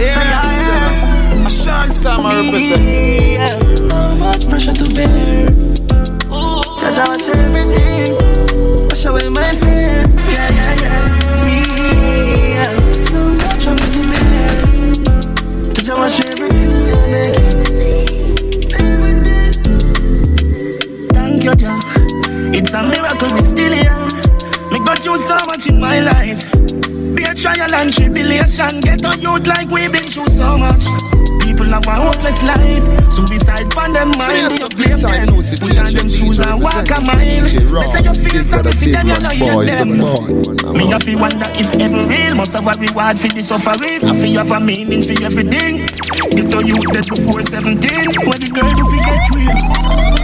[0.00, 2.82] Yeah, A shark star man represent.
[3.36, 3.74] yeah.
[3.74, 5.50] So much pressure to bear.
[6.80, 8.88] Judge I wash everything.
[8.88, 9.52] Wash away my
[22.72, 23.98] It's a miracle we still here.
[24.70, 26.46] Me got you so much in my life.
[27.18, 28.78] Be a trial and tribulation.
[28.78, 30.86] Get a youth like we been through so much.
[31.42, 32.86] People have a hopeless life.
[33.10, 34.54] Suicide's on them mind.
[34.54, 35.34] They blame them.
[35.34, 37.42] Put on them shoes and walk a mile.
[37.42, 39.90] They say you feel sorry for them, you know you them.
[40.70, 43.98] Me a fi wonder if ever real must have a reward for the suffering.
[44.06, 45.90] I feel have a meaning for everything.
[46.38, 48.30] Get to you dead before 17.
[48.30, 50.19] When the girl you forget real.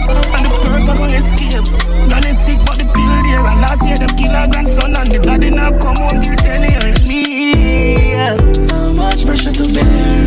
[0.98, 1.64] Will escape.
[2.08, 3.44] Gonna sick for the pill there.
[3.46, 7.06] And last year them kill grandson and the daddy now come home till 10 years.
[7.06, 8.14] Me,
[8.54, 10.24] so much pressure to bear.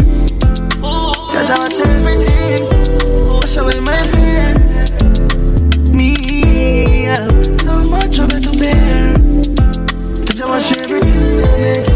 [1.32, 2.66] Judge, watch everything.
[3.34, 4.66] Wash away my fears.
[5.92, 6.16] Me,
[7.58, 9.18] so much trouble to bear.
[10.26, 11.86] Judge, watch everything.
[11.86, 11.89] I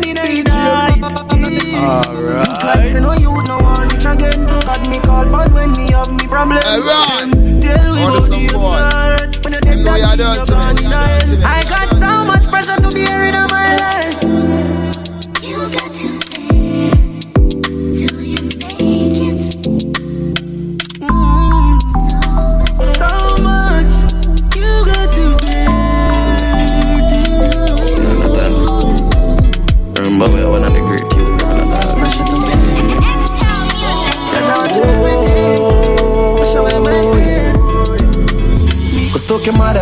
[0.00, 2.08] me tired and in a night.
[2.08, 2.64] Alright.
[2.64, 4.46] Like say no you no one rich again.
[4.66, 6.58] God me call man when me have me problem.
[6.58, 7.30] Alright.
[7.62, 9.44] Tell we go the word.
[9.44, 10.85] When you dead that you're gone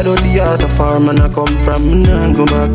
[0.05, 2.71] your mother don't the heart of farm and I come from, me nah go back.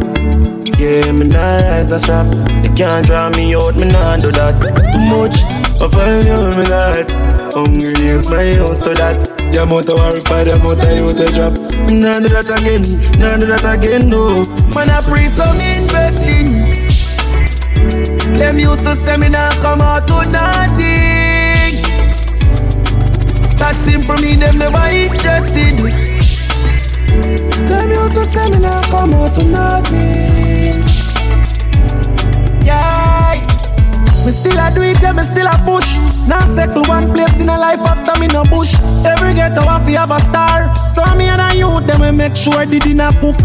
[0.79, 2.27] Yeah, me nah rise a strap.
[2.61, 4.59] They can't draw me out, me nah do that.
[4.61, 5.37] Too much,
[5.81, 7.11] I find you me that.
[7.53, 9.17] Hungry is my house to that.
[9.49, 11.53] Of worry for amount of you to drop.
[11.87, 12.83] Me nah do that again,
[13.19, 14.45] nah do that again, no.
[14.73, 16.53] Man, I pray some investing.
[18.37, 21.75] Them used to say me nah come out to nothing.
[23.57, 26.08] That simple me, them never interested.
[27.69, 30.83] Them used to say me nah come out to nothing.
[32.65, 33.35] Yeah,
[34.25, 35.97] me still a do it, yeah, me still a push.
[36.27, 38.75] Now settle one place in a life after me no bush.
[39.05, 40.75] Every ghetto have to have a star.
[40.77, 43.37] So me and a youth, them we make sure the dinner cook.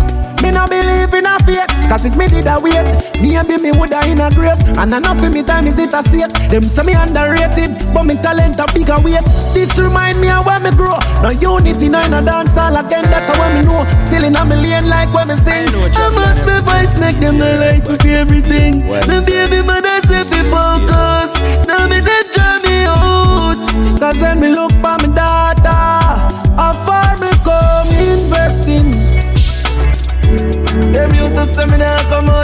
[0.43, 2.85] Me no believe in a fate, cause if me did a wait,
[3.21, 4.59] maybe me woulda in a grave.
[4.79, 6.33] And enough of me time is it a set.
[6.51, 9.25] Them say me underrated, but me talent a bigger weight.
[9.55, 10.97] This remind me of when me grow.
[11.23, 13.85] No unity, no in a dance hall again, that's how me know.
[13.99, 15.69] Still in a million like when me sing.
[15.75, 18.85] I must be voice make them the light with everything.
[19.09, 21.31] Me baby mother say be focus.
[21.67, 23.61] Now me they draw me out.
[23.99, 24.73] Cause when me look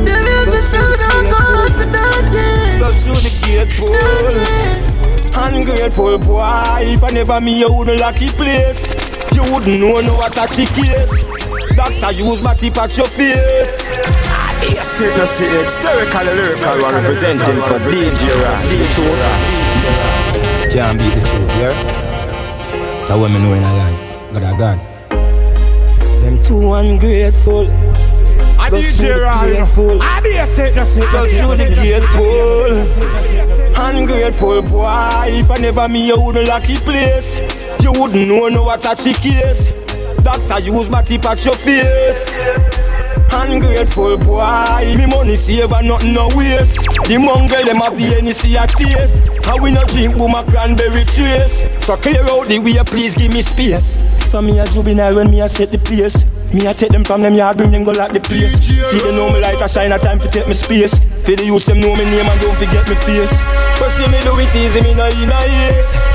[0.05, 2.79] Them used to say me nah come out to nothing.
[2.81, 3.93] Just through the gateful.
[5.37, 8.95] Ungrateful boy, if I never me, you wouldn't lock place.
[9.35, 11.11] You wouldn't know no what a chick is.
[11.77, 14.05] Doctor use my tip at your face.
[14.63, 15.77] Yes, it, no see it.
[15.83, 18.65] Lyrical, lyrical one representing for DJ Rod.
[20.71, 22.04] Can't beat the truth, yeah?
[23.15, 24.33] That's what me know in a life.
[24.33, 24.79] God, a God.
[26.21, 27.71] Them too ungrateful.
[28.59, 29.53] I Just DJ through the Rod.
[29.55, 30.03] painful.
[30.03, 31.13] I be a set, no set.
[31.13, 32.75] Just through the gateful.
[33.85, 35.27] Ungrateful boy.
[35.29, 37.39] If I never me, you wouldn't lock it place.
[37.85, 39.69] You wouldn't know no what a chick is.
[40.25, 42.74] Doctor use my tip at your face.
[43.37, 46.79] Ungrateful boy, me money save and nothing no waste.
[47.07, 49.47] The mongrel them have the NEC a taste.
[49.49, 51.85] And we no drink a cranberry trace.
[51.85, 54.31] So clear out the way, please give me space.
[54.31, 56.25] For me a juvenile when me a set the pace.
[56.55, 58.55] Me a take them from them yard, bring them go like the place.
[58.63, 61.03] See they know me like a shine, a time to take me space.
[61.27, 63.35] For the youth them know me name and don't forget me face.
[63.83, 65.43] But see me do it easy, me no in a.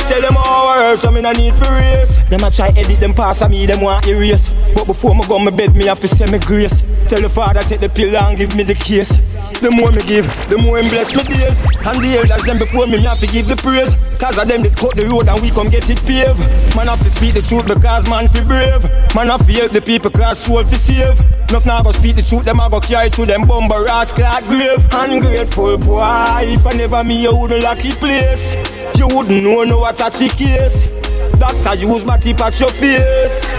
[0.07, 2.29] Tell them how I work, so me no need for race.
[2.29, 4.49] Them a try edit them pass of me, them want erase.
[4.73, 6.87] But before me go my bed, me have to send me grace.
[7.09, 9.19] Tell the father take the pill and give me the case.
[9.59, 11.59] The more me give, the more him bless me days.
[11.83, 13.91] And the elders them before me, me have to give the praise.
[14.21, 16.39] Cause of them that cut the road and we come get it paved.
[16.77, 18.85] Man have to speak the truth because man fi brave.
[19.17, 21.19] Man have to help the people cause soul fi save.
[21.49, 24.43] Enough now go speak the truth, them I go carry through them bumper ass clad
[24.45, 24.85] grave.
[24.93, 28.55] Ungrateful boy, if I never me you wouldn't lock it place.
[28.97, 30.83] You wouldn't know no what a chick is.
[31.39, 33.55] Doctor use my tip at your face.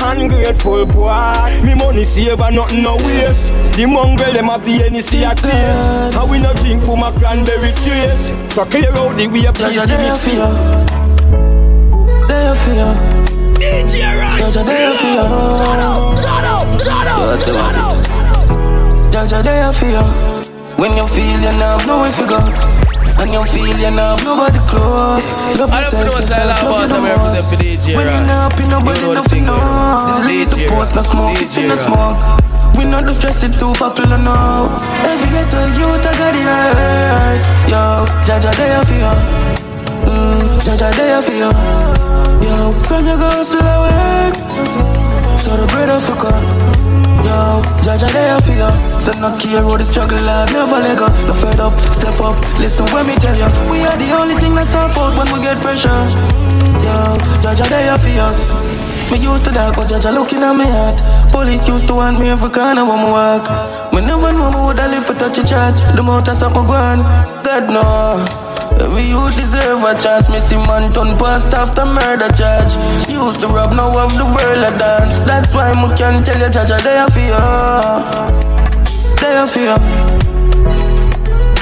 [0.00, 3.52] Ungrateful boy, me money save and nothing no waste.
[3.76, 6.16] The mongrel them have the NEC a taste.
[6.16, 8.30] And we no drink from a cranberry trace.
[8.54, 10.92] So clear out the way, please give me space.
[12.28, 13.21] There
[13.62, 14.02] for you.
[14.38, 15.26] Jaja, there for you.
[19.12, 20.04] Jaja, there for you.
[20.76, 22.38] When you feel you now, know if you go.
[23.20, 25.22] And you feel you now, nobody close.
[25.58, 28.48] Love I don't know what's I love about them represent for DJ When you now
[28.48, 29.54] up in nobody You know nothing thing, know.
[29.54, 30.26] man.
[30.26, 32.18] Delete the post, no smoke, it's in the smoke.
[32.74, 34.74] We not the stress it too popular now.
[35.06, 37.40] Every ghetto youth I got it right.
[37.70, 39.12] Yo, Jaja there for you.
[40.08, 42.11] Mm, Jaja there for you.
[42.42, 44.36] Yo, from your girl still awake.
[45.42, 46.42] So the bread of a cup.
[47.26, 48.70] Yo, Jaja there for you.
[49.04, 51.06] So no care what the struggle I never let go.
[51.26, 52.36] No fed up, step up.
[52.58, 55.40] Listen when me tell you, we are the only thing that's our fault when we
[55.40, 55.90] get pressure.
[56.82, 58.82] Yo, Jaja there for us.
[59.10, 60.98] Me used to dark, but Jaja looking at me heart.
[61.30, 63.44] Police used to want me every corner when me walk.
[63.92, 65.76] Me never know me woulda live for touch a charge.
[65.94, 67.00] The mouth of something gone.
[67.44, 68.51] God no.
[68.82, 70.26] Every you deserve a chance.
[70.42, 72.74] See man turn past after murder charge.
[73.08, 75.18] Used to rob, now of the world a dance.
[75.22, 77.38] That's why me can tell you, Jaja, they are you.
[79.22, 79.78] They are you.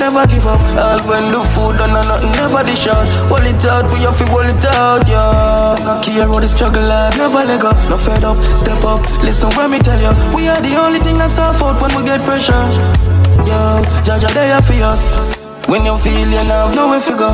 [0.00, 3.06] Never give up, all when the food done and nothing, never the shot.
[3.28, 5.76] Hold it out, we have to hold it out, yeah.
[5.84, 9.04] No care what the struggle life, never let go, no fed up, step up.
[9.22, 12.02] Listen when me tell you, we are the only thing that's our fault when we
[12.02, 12.64] get pressure.
[13.44, 15.39] Yo, Jaja, they are for us.
[15.70, 17.30] When you feel you now, know where to go.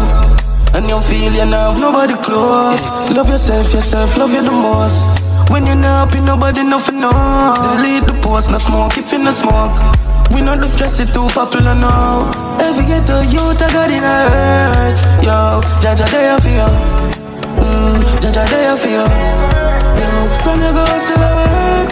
[0.76, 2.84] And you feel you now, nobody close.
[3.16, 5.24] Love yourself, yourself, love you the most.
[5.51, 7.55] When you're not happy, nobody nothing know.
[7.76, 9.72] Delete the post, no smoke if you no smoke.
[10.34, 12.28] We know the stress it too popular now.
[12.61, 14.97] Every ghetto youth I got in a hurt.
[15.24, 16.68] Yo, Jaja they are for you.
[17.57, 19.07] Mm, Jaja they are for you.
[19.97, 20.09] Yo,
[20.45, 21.91] from your girl still I work.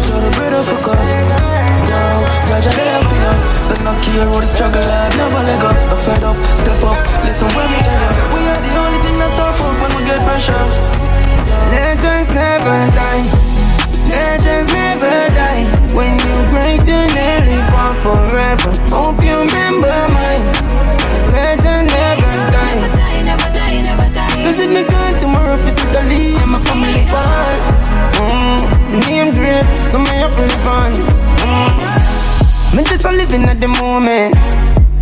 [0.00, 1.43] So the bread of a cup.
[2.54, 3.34] Yo, Jaja they for you.
[3.66, 5.74] So no care what the struggle I never let go.
[5.90, 6.98] No fed up, step up.
[7.26, 10.22] Listen when me tell you, we are the only thing that's fault when we get
[10.22, 10.66] pressure.
[11.74, 13.26] Legends never die.
[14.06, 15.66] Legends never die.
[15.98, 18.70] When you break, you nearly fall forever.
[18.86, 20.46] Hope you remember mine.
[21.34, 22.78] Legend never die.
[24.46, 26.38] Visit me gone tomorrow physically.
[26.38, 27.58] I'm a family part.
[28.22, 28.62] Mm,
[29.02, 30.92] name great, so have to live on.
[31.42, 32.23] Mm.
[32.74, 34.34] Me just a living at the moment.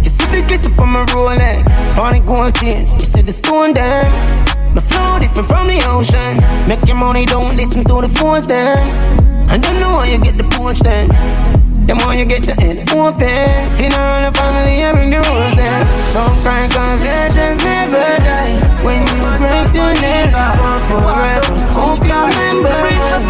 [0.04, 1.64] You see the glitter from my Rolex,
[1.98, 2.86] on the gold chain.
[2.98, 4.04] You see the stone there.
[4.74, 6.36] My flow different from the ocean.
[6.68, 8.08] Make your money, don't listen to the
[8.46, 9.22] them.
[9.48, 11.08] I don't know how you get the punch then.
[11.86, 13.72] The more you get the end open.
[13.72, 15.80] Funeral the family, I bring the rules then.
[16.12, 18.52] Don't cry cause legends never die.
[18.84, 20.28] When you break your neck,
[20.60, 21.56] fall forever.
[21.72, 22.68] Hope you remember.
[22.68, 23.24] Legends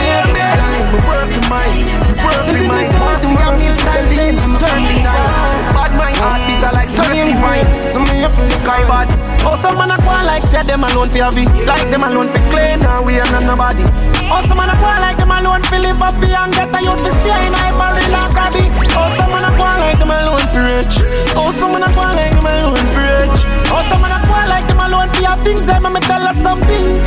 [0.00, 0.80] never die.
[1.08, 1.76] Working mind,
[2.24, 2.89] working
[3.34, 5.74] mind, bossy and me standing, turning time.
[5.74, 7.66] Bad mind, heart beater like thirsty fine.
[7.92, 9.08] Some me in sky bad.
[9.44, 12.42] Oh, some man a go like say them alone for have Like them alone for
[12.50, 13.84] clean, now we are not nobody.
[14.30, 17.00] Oh, some man a go like them alone for live up and get a youth
[17.00, 18.64] for stay in a barrel like crabby.
[18.94, 20.94] Oh, some man a go like them alone for rich.
[21.34, 23.38] Oh, some man a go like them alone for rich.
[23.72, 25.66] Oh, some man a go like them alone for have things.
[25.66, 27.00] Hey, me tell us something.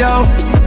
[0.00, 0.63] Yo.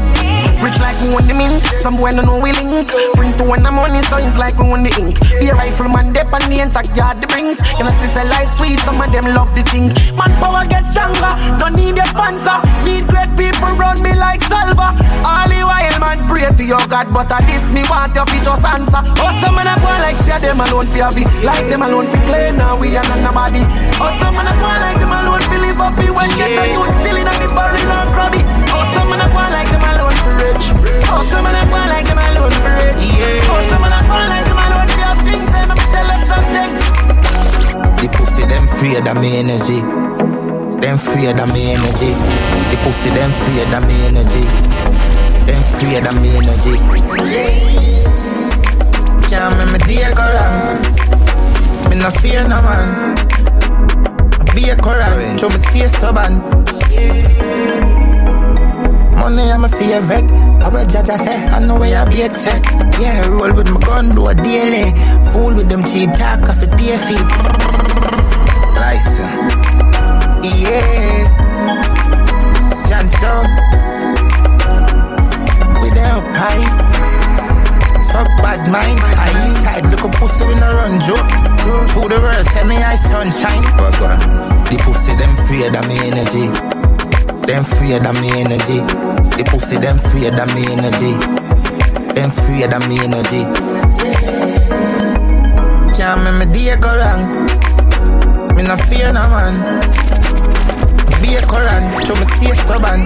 [0.64, 2.89] Rich like we want the mint, some boy don't know we link.
[3.14, 5.22] Bring to one the money, so it's like we want the ink.
[5.39, 7.62] Be a rifleman, dep on the inside yard the brings.
[7.78, 9.93] You know, see, life sweet, some of them love the thing.
[10.18, 12.58] Man, power gets stronger, don't need a sponsor.
[12.82, 14.97] Need great people run me like salva.
[15.22, 18.41] All the while, man, pray to your God, but I this me want your feet
[18.41, 19.01] just answer.
[19.22, 22.58] Oh, some man a go like say them alone have like them alone for clean,
[22.58, 23.62] now we are not nobody.
[24.01, 26.64] Oh, some man a go like them alone for live up, be well, get a
[26.74, 27.28] youth still in
[30.60, 30.74] church.
[31.10, 32.97] Oh, some of them want like them alone for it.
[32.97, 33.49] Yeah.
[33.49, 35.53] Oh, some of them want like them alone for have things.
[35.53, 36.72] I'm up to left something.
[38.01, 39.80] The pussy them free of me energy.
[40.82, 42.14] Them free of me energy.
[42.70, 44.43] The pussy them free of me energy.
[45.45, 46.76] Them free of me energy.
[47.30, 47.78] Yeah.
[49.30, 50.82] Can't make me deal go wrong.
[51.89, 53.16] Me no fear no man.
[54.55, 56.41] Be a courage, so me a stubborn.
[59.18, 62.36] Money I'm a favorite I will judge I say, I know where I be at
[62.36, 62.59] set.
[62.99, 64.91] Yeah, roll with my gun, do a daily.
[65.32, 67.24] Fool with them cheap talk, off the pay feet.
[68.76, 69.32] License.
[70.43, 71.24] Yeah.
[72.84, 73.47] Johnstone.
[75.97, 76.68] Up high.
[78.11, 78.99] Fuck bad mind.
[78.99, 81.15] I inside, look a pussy in a run, Joe.
[81.95, 83.63] Through the world, send me eye sunshine.
[83.80, 84.20] But God,
[84.68, 86.51] the pussy them afraid of me energy.
[87.47, 89.16] Them afraid of me energy.
[89.36, 91.14] The pussy them afraid of me energy.
[92.16, 93.44] Them afraid of me energy.
[95.98, 97.46] Can't make me day go wrong.
[98.56, 99.82] Me no fear no man.
[101.22, 103.04] Be a Quran, so me stay stubborn.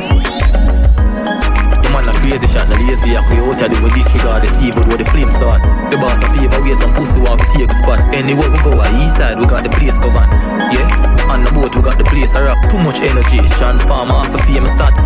[1.91, 4.87] Man a crazy shot, the lazy a you out of the way disregard the evil
[4.87, 5.59] where the flame start.
[5.91, 7.99] The boss a pave away some pussy want to take a spot.
[8.15, 10.31] Anywhere we go, a east side we got the place covered.
[10.71, 10.87] Yeah,
[11.27, 12.63] on the boat we got the place a rock.
[12.71, 15.03] Too much energy, transform off of famous stats.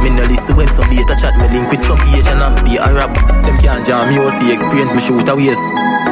[0.00, 2.88] Me no listen when some beta chat me link with some Asian and be a
[2.88, 3.12] rap.
[3.44, 5.60] Them can't jam me out for experience me shoot a ways.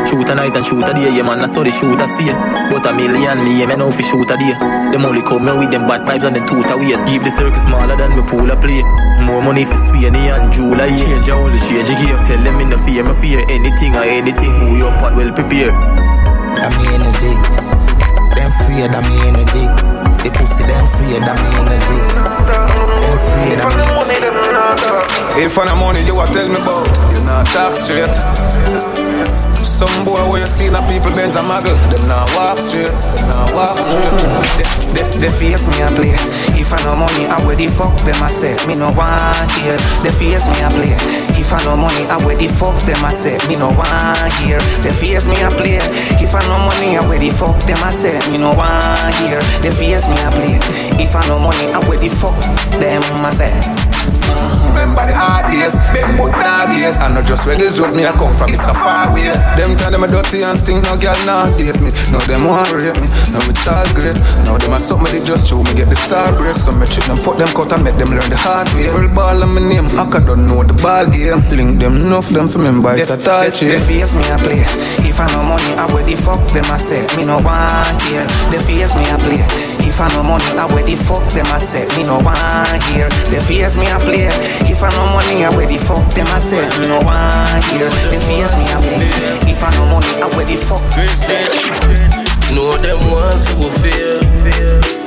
[0.05, 2.33] Shoot a night and shoot a day, yeah man, that's how they shoot a stay.
[2.69, 4.53] But a million me, yeah, me know fi shoot a day.
[4.93, 7.01] Them only come here with them bad vibes and them two a ways.
[7.09, 8.85] Keep the circle smaller than me pool a play.
[9.25, 10.93] More money for Sweeney and July.
[10.93, 12.21] Change a only change the game.
[12.29, 14.53] Tell them in the fear, me fear anything or anything.
[14.53, 15.73] Who your part well prepare.
[15.73, 17.33] Me energy.
[18.37, 18.53] Them
[18.93, 19.88] of me energy.
[20.69, 21.99] Them afraid of me energy.
[23.57, 25.43] Them afraid of me.
[25.43, 29.08] If the money you want tell me about, you not talk straight.
[29.79, 32.91] Some boy where you see the people Benz a muggle, them not walk straight,
[33.31, 34.11] not walk straight.
[34.91, 36.19] They, they face me a play.
[36.59, 38.59] If I no money, I where the fuck them I say.
[38.67, 39.79] Me no want here.
[40.03, 40.99] They face me a play.
[41.39, 43.39] If I no money, I where the fuck them I say.
[43.47, 44.59] Me no want here.
[44.83, 45.79] They face me a play.
[46.19, 48.19] If I no money, I where the fuck them I say.
[48.35, 49.39] Me no want here.
[49.63, 50.59] They face me a play.
[50.99, 52.35] If I no money, I where the fuck
[52.83, 53.88] them I say.
[54.69, 56.97] Remember the hard days, them good dog days.
[56.99, 59.31] I know just where this road me I come from, it's a far way.
[59.59, 61.91] Them time them a dirty and stink, no girl not date me.
[62.15, 64.17] No them want rape me, now it's all great.
[64.47, 66.55] Now them a something they just show me get the star break.
[66.55, 68.87] So me treat them, fuck them cut and make them learn the hard way.
[68.95, 71.43] World ball and my name, I can don't know the ball game.
[71.51, 73.81] Link them enough, them for member, it's a tall They shit.
[73.83, 74.63] face me a play.
[75.03, 77.03] If I no money, I where the fuck them I say.
[77.19, 78.27] Me no want here.
[78.55, 79.43] They face me a play.
[79.83, 81.83] If I no money, I where the fuck them I say.
[81.99, 83.11] Me no want here.
[83.31, 84.18] They face me a play.
[84.27, 86.59] If I no money, I where the fuck them I say.
[86.81, 87.87] Me no want here.
[88.11, 88.65] They face me
[88.99, 89.53] play.
[89.53, 90.83] If I no money, I where the fuck.
[92.55, 94.98] Know them ones who fear.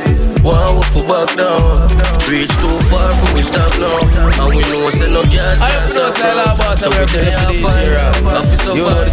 [0.42, 1.86] One who for back down.
[2.26, 4.02] Reach too far for we stop now.
[4.42, 6.74] And we know say no girl can't stop now.
[6.74, 7.98] So we there on fire.
[8.34, 9.06] Officer fire.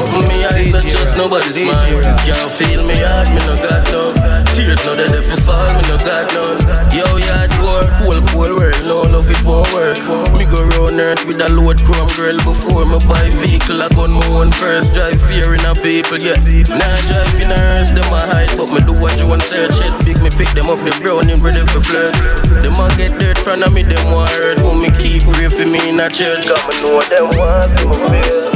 [0.00, 2.00] Open me eyes, not just nobody's mind.
[2.24, 4.16] Can't feel me heart, me no got love.
[4.56, 6.58] Tears no dead for fall, me no got none.
[6.96, 8.80] Yo, yard war, cool, cool world.
[8.88, 10.00] No love it won't work.
[10.32, 13.84] Me go round earth with a load chrome girl before me buy vehicle.
[13.84, 14.96] I gun my own first.
[14.96, 16.40] Drive fear in a people, yeah.
[16.72, 19.76] Nah, drive in a hearse, them a hide, but me do what you want search
[19.76, 19.92] it.
[20.08, 22.14] Big me pick them up, the brown and ready for flirt.
[22.62, 24.58] Them a get dirt front of me, them want hurt.
[24.62, 26.46] But me keep pray for me in a church.
[26.46, 28.46] Cause me know them want to feel.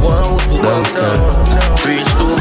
[0.00, 1.20] One for one down.
[1.84, 2.37] Reach too far for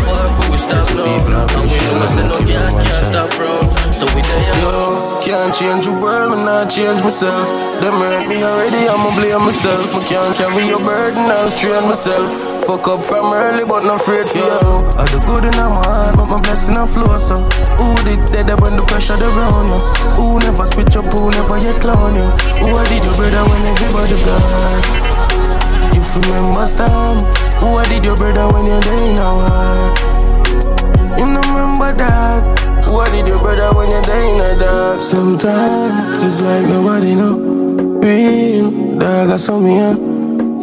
[0.58, 0.86] we stop
[1.30, 1.46] now.
[1.46, 3.74] And we know say no girl can't stop rounds.
[3.94, 4.58] So we there.
[4.62, 7.48] Yo, can't change the world, me not change myself.
[7.82, 9.94] Them hurt me already, I'ma blame myself.
[9.94, 12.30] I can't carry your burden, I'll strain myself.
[12.66, 14.60] Fuck up from early, but not afraid for you.
[14.98, 17.38] I do good in my heart, but my blessing I flow so.
[17.80, 19.80] Who did that when the pressure around you?
[20.18, 22.28] Who never switch up, who never yet clown you?
[22.60, 24.84] Who I did your brother when everybody gone?
[25.96, 27.20] You remember time?
[27.62, 30.17] Who I did your brother when you're there in our
[31.18, 32.60] You know remember that?
[32.86, 35.02] Who did your brother when you're there in the dark?
[35.02, 37.36] Sometimes it's like nobody know.
[38.00, 39.98] Real dog, I saw me up.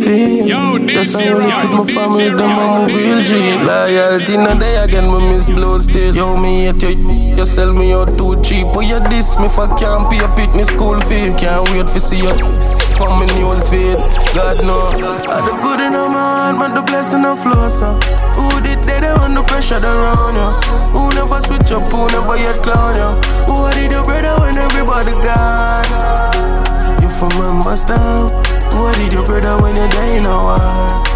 [0.04, 3.32] Yo, That's how I keep my family, DJ them I'm real G.
[3.64, 6.14] Loyalty, no day again, me miss blow still.
[6.14, 8.66] Yo, me hate you, you sell me out too cheap.
[8.74, 11.32] But you diss me for can't pay a pick me school fee.
[11.38, 13.96] Can't wait for see you on my news feed.
[14.34, 14.90] God know,
[15.28, 17.98] I do good in my heart, man, the blessing of flow, so.
[18.38, 20.50] Who did that on the pressure around you?
[20.94, 23.10] Who never switch up, who never yet clown you?
[23.46, 27.02] Who I did your brother when everybody gone?
[27.02, 31.14] You from my must Who I did your brother when you're dying now?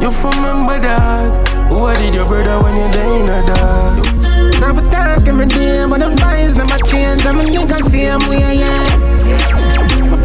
[0.00, 1.54] You remember that?
[1.70, 4.04] What did your brother when you day in a dog?
[4.60, 7.24] Never talk every day, but the vibes never change.
[7.24, 9.14] I'm a nigga same way, yeah.
[9.24, 9.73] My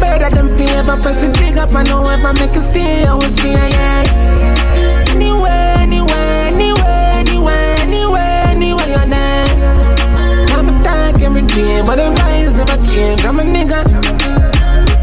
[0.00, 3.14] better than pay I press the trigger, I know if I make a stay, I
[3.14, 5.10] will stay, yeah.
[5.10, 9.46] Anywhere, anywhere, anywhere, anywhere, anywhere, anywhere you're there.
[10.50, 13.24] Never talk every day, but the vibes never change.
[13.24, 13.84] I'm a nigga.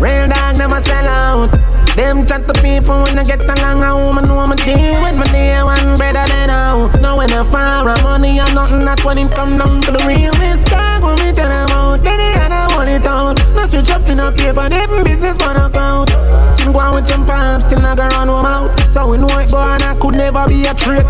[0.02, 1.50] Real dog never sell out.
[1.96, 5.26] Them chat to people when I get along, a woman know me deal with my
[5.32, 6.92] day one better than now.
[7.02, 10.04] Now when I fire a money and nothing, that's when it come down to the
[10.06, 11.02] real mistake.
[11.02, 12.37] When me tell them out, then they
[12.98, 13.56] had to hold it out.
[13.56, 16.10] Now switch up in a paper, them business man account.
[16.56, 18.90] Some go with some pops, still not gonna run home out.
[18.90, 21.06] So we know it go on, I could never be a trick.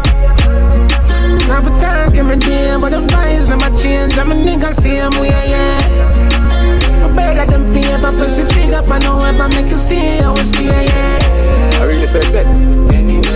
[1.48, 4.18] Never talk every day, but the vibes never change.
[4.18, 7.06] I'm a nigga same way, yeah.
[7.06, 10.32] I better than if press the trigger, I know if I make it stay, I
[10.32, 11.80] will stay, yeah.
[11.80, 12.46] I really said set.
[12.94, 13.28] Anyway,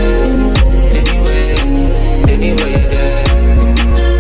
[0.92, 1.56] anyway,
[2.28, 3.26] anyway, yeah.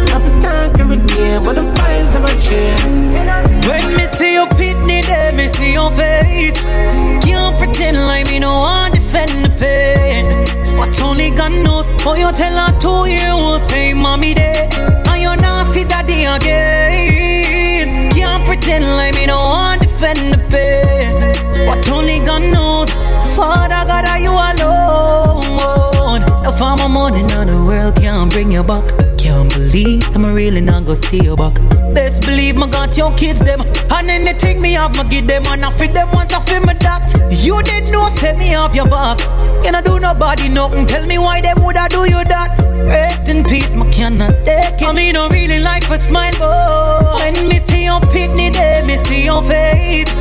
[0.05, 3.50] Never talk every day, but the vibes never change.
[3.67, 6.57] When me see your pitney there, me see your face.
[7.23, 10.25] Can't pretend like me no one defend the pain.
[10.77, 14.73] But only God knows how you tell her two year old say mommy dead.
[15.07, 18.09] And you not see daddy again.
[18.11, 21.15] Can't pretend like me no one defend the pain.
[21.67, 22.89] But only God knows.
[23.35, 26.21] Father God, are you alone?
[26.43, 29.10] The farmer money in the world can't bring you back.
[29.71, 30.05] Believe.
[30.07, 31.55] Some really not go see you back.
[31.93, 33.61] Best believe me got your kids them.
[33.91, 35.45] And anything me have me give them.
[35.47, 37.07] And I feed them once I feel me that.
[37.31, 39.19] You did know say me have your back.
[39.63, 40.85] You know do nobody nothing.
[40.87, 42.59] Tell me why them woulda do you that.
[42.85, 44.87] Rest in peace me cannot take it.
[44.87, 48.97] I mean don't really like for smile but When me see your pitney there Me
[48.97, 50.13] see your face.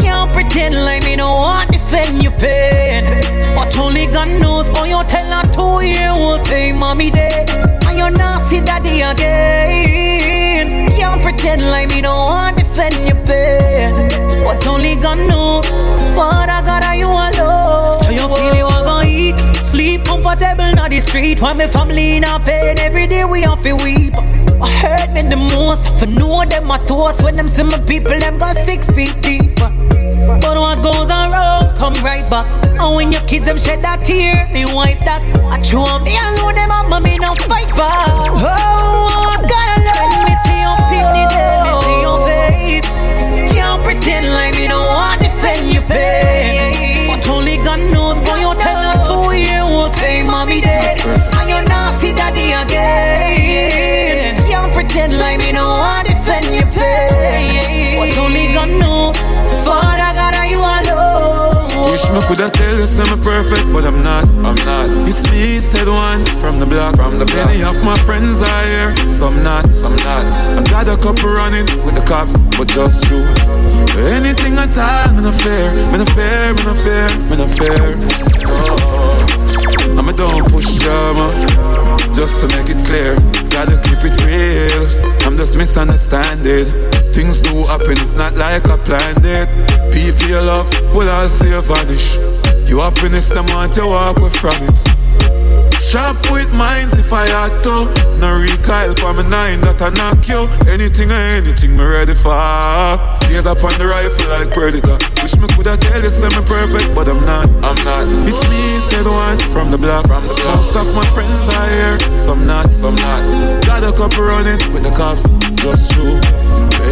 [0.00, 4.84] Can't pretend like me no want to defend your pain But only God knows how
[4.84, 6.12] you tell her two year
[6.46, 7.50] say mommy dead
[7.86, 10.86] And you not see daddy again.
[10.88, 13.92] Can't pretend like me don't want to defend your pain.
[14.44, 15.66] But only God knows
[16.14, 18.00] Father God are you alone.
[18.02, 21.40] So you feel you are gonna eat Sleep comfortable on the street.
[21.40, 24.14] While my family in a pain Every day we have to weep.
[24.62, 27.22] I hurt me the most I know them a toast.
[27.22, 29.56] When them see my people Them got six feet deep
[30.40, 32.46] But what goes around Come right back.
[32.64, 35.22] And when your kids them shed that tear Me wipe that.
[35.52, 38.15] I chew on me alone Them up me no fight back
[62.28, 64.24] me coulda tell you I'm perfect, but I'm not.
[64.44, 65.08] I'm not.
[65.08, 66.96] It's me, said one from the block.
[66.96, 67.46] From the block.
[67.46, 70.34] Many of my friends are here, some not, some not.
[70.34, 73.24] I got a couple running with the cops, but just true.
[74.14, 77.94] Anything at all, me no fear, me no fear, me no fear, me no fear.
[78.46, 81.30] Oh, I'm a don't push drama,
[82.16, 83.14] just to make it clear.
[83.50, 84.88] Gotta keep it real.
[85.26, 86.64] I'm just misunderstanding.
[87.12, 89.48] Things do happen, it's not like I planned it.
[89.92, 92.16] People you love will all see you vanish.
[92.68, 95.05] You happiness, them want to walk away from it.
[95.96, 97.88] Sharp with minds if I had to.
[98.20, 100.44] No recoil for me nine that I knock you.
[100.68, 102.36] Anything or anything me ready for.
[103.24, 105.00] Gaze up on the rifle like predator.
[105.24, 107.48] Wish me coulda tell you say me perfect, but I'm not.
[107.64, 108.12] I'm not.
[108.28, 108.60] It's me,
[108.92, 110.04] said one from the block.
[110.04, 110.60] From the block.
[110.60, 113.64] Most of my friends are here, some not, some not.
[113.64, 115.24] Got a couple running with the cops,
[115.64, 116.20] just true.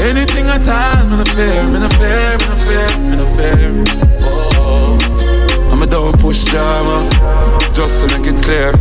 [0.09, 3.69] Anything at all, me no fear, me no fear, me no fear, me no fear.
[4.25, 4.97] Oh,
[5.69, 7.05] I'm a don't push drama,
[7.75, 8.73] just to make it clear.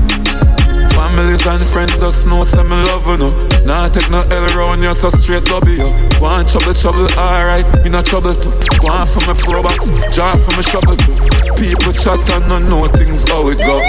[0.93, 3.33] Families and friends just know some me love you know.
[3.65, 5.89] Nah take no L around you, so straight love you.
[6.19, 8.53] Go on trouble, trouble, alright, you not trouble too.
[8.79, 11.15] Go on for my pro box, jar for my shovel too.
[11.57, 13.81] People chat and don't know things how it go.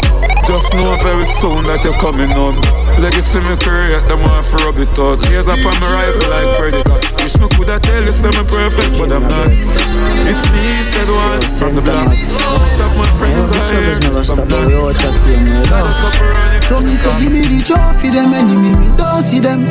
[0.48, 2.56] Just know very soon that you're coming home.
[3.00, 5.20] Legacy me career, them want for rub it out.
[5.30, 7.13] Years up on my rifle like predator.
[7.24, 9.48] Wish me coulda tell you say me perfect, but I'm not.
[10.28, 10.60] It's me,
[10.92, 12.12] said one from the block.
[12.12, 14.68] Most of my friends are here, some not.
[14.68, 16.68] Got a.
[16.68, 19.64] So me say give me the trophy, them enemy me don't see them.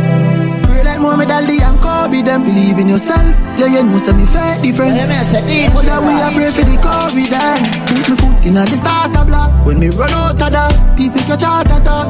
[0.66, 3.38] Pray like Muhammad Ali and Kobe, them believe in yourself.
[3.54, 4.98] Yeah, you know say me fake different.
[4.98, 9.26] But that we a pray for the COVID, then put me foot in the starter
[9.30, 9.54] block.
[9.64, 12.10] When me run out of that, people catch heart attack.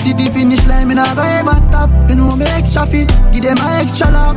[0.00, 1.90] See the finish line, me not go ever stop.
[2.08, 4.36] You know me extra fit, give them a extra lap.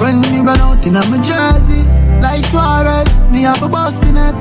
[0.00, 1.84] When me run out in my jersey.
[2.22, 4.34] Like Suarez, me have a bust in it.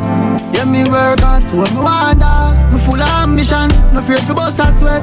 [0.54, 2.22] Yeah, me work hard for me wonder.
[2.24, 2.70] Ah.
[2.72, 5.02] Me full of ambition, no fear to bust a sweat.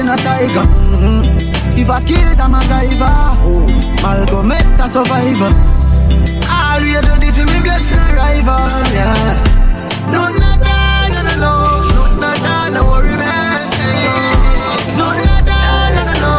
[0.00, 0.66] If I golf, then I tiger.
[0.94, 1.78] Mm-hmm.
[1.78, 3.10] If I skills, I'm a driver.
[3.42, 3.66] Oh,
[4.02, 5.52] Malcolm X, a survivor.
[6.48, 8.68] Always ready for me blessing a rival.
[8.94, 9.14] Yeah,
[10.12, 11.54] no, not that, no, no, no,
[12.18, 13.58] no, not no worry, man.
[14.96, 15.58] No, not no,
[15.94, 16.34] no, no,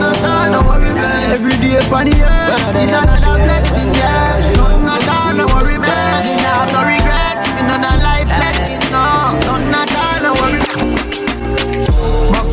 [0.00, 1.32] no, not no worry, man.
[1.32, 4.38] Every day upon the earth is another blessing, yeah.
[4.90, 6.24] At all, no worry, man.
[6.26, 6.99] Me nah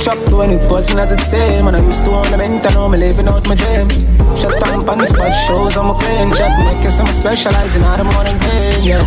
[0.07, 1.67] chop to when it wasn't as the same.
[1.67, 3.89] And I used to ornament, I know me living out my dream.
[4.39, 8.07] Shut down the spot shows, I'm a playing Shot make it some specializing out of
[8.13, 9.03] morning pain, yeah.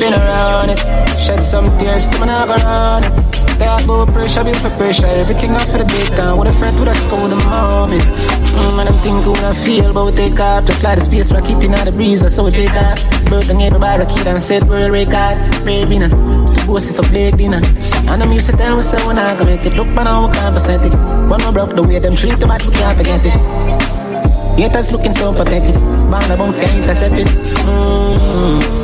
[0.00, 0.78] Been around it,
[1.18, 5.06] shed some tears to me now go on it Talk about pressure, build for pressure.
[5.06, 5.86] Everything off for the
[6.16, 6.38] down.
[6.38, 8.02] With a friend with a school the moment.
[8.52, 11.32] Mm, And I'm thinking when I feel but about take off Just like the space
[11.32, 14.64] rocket in the breeze I saw it take off Broke down every barricade and set
[14.64, 17.62] world record Baby, To boast if I play dinner.
[18.12, 19.72] And I'm used to tell myself when I can make it.
[19.74, 20.92] Look, now we can't percent it
[21.28, 23.32] But no broke the way them treat the bad, we can't forget it.
[24.60, 25.74] Haters looking so pathetic.
[26.12, 27.26] Bang the bones can't intercept it.
[27.64, 28.81] Mm.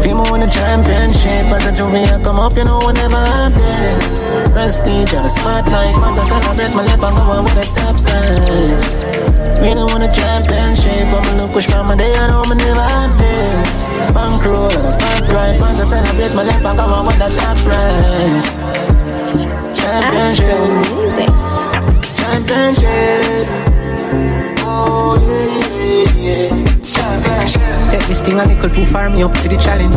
[0.00, 1.52] If you win the championship.
[1.52, 4.24] As a I come up, you know I never have this.
[4.48, 9.04] Prestige on the spotlight Want to celebrate my life, I'm going with the top prize.
[9.60, 11.04] We don't want a championship.
[11.04, 13.84] I'm a look push from my day, I know I never have this.
[14.16, 15.60] Bankroll and a fat ride.
[15.60, 18.48] Want to celebrate my life, I'm going with the top prize.
[19.76, 20.64] Championship.
[22.16, 23.44] Championship.
[24.64, 26.69] Oh yeah, yeah, yeah
[27.90, 29.94] Take this thing a little too far, me up for the challenge.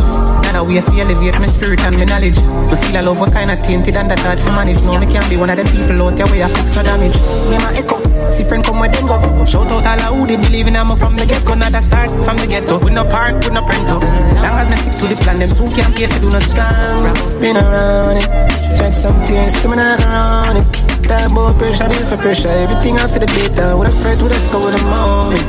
[0.54, 2.38] That we have to elevate my spirit and my knowledge.
[2.38, 4.78] Me feel a love what kind of tainted and that hard to manage.
[4.82, 7.14] No, me can't be one of them people out there where I fix no damage.
[7.50, 7.98] Me my echo,
[8.30, 9.18] see friend come where them go.
[9.46, 11.54] Shout out all who they believe in I'm from the get go.
[11.54, 12.78] Not a start from the ghetto.
[12.78, 13.98] With no park, with no printer.
[14.42, 17.10] Long as me stick to the plan, them soon can't pay for do no song.
[17.42, 18.30] Been around it,
[18.74, 20.93] shed some tears to me not around it.
[21.04, 22.48] Talk about pressure, build for pressure.
[22.48, 23.78] Everything I feel the down.
[23.78, 25.40] With a fret, with a skull, with a moment.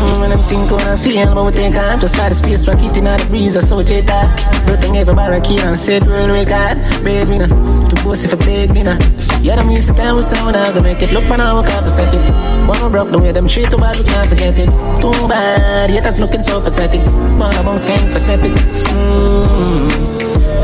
[0.00, 2.66] Mm, and I'm thinking what I feel, but we take time to start the space,
[2.66, 4.32] rock it in the breeze, I so jet that.
[4.64, 6.80] But then every barricade and set world record.
[7.04, 8.96] Breadwinner, to boast if I take dinner.
[9.44, 11.68] Yeah, them used to tell me someone I can make it look, but now we
[11.68, 12.24] can't it.
[12.64, 14.72] One more broke the way them treat too bad, we can't forget it.
[14.96, 17.04] Too bad, yet that's looking so pathetic.
[17.36, 18.56] But I bones can't percent it.
[18.96, 19.44] Mm.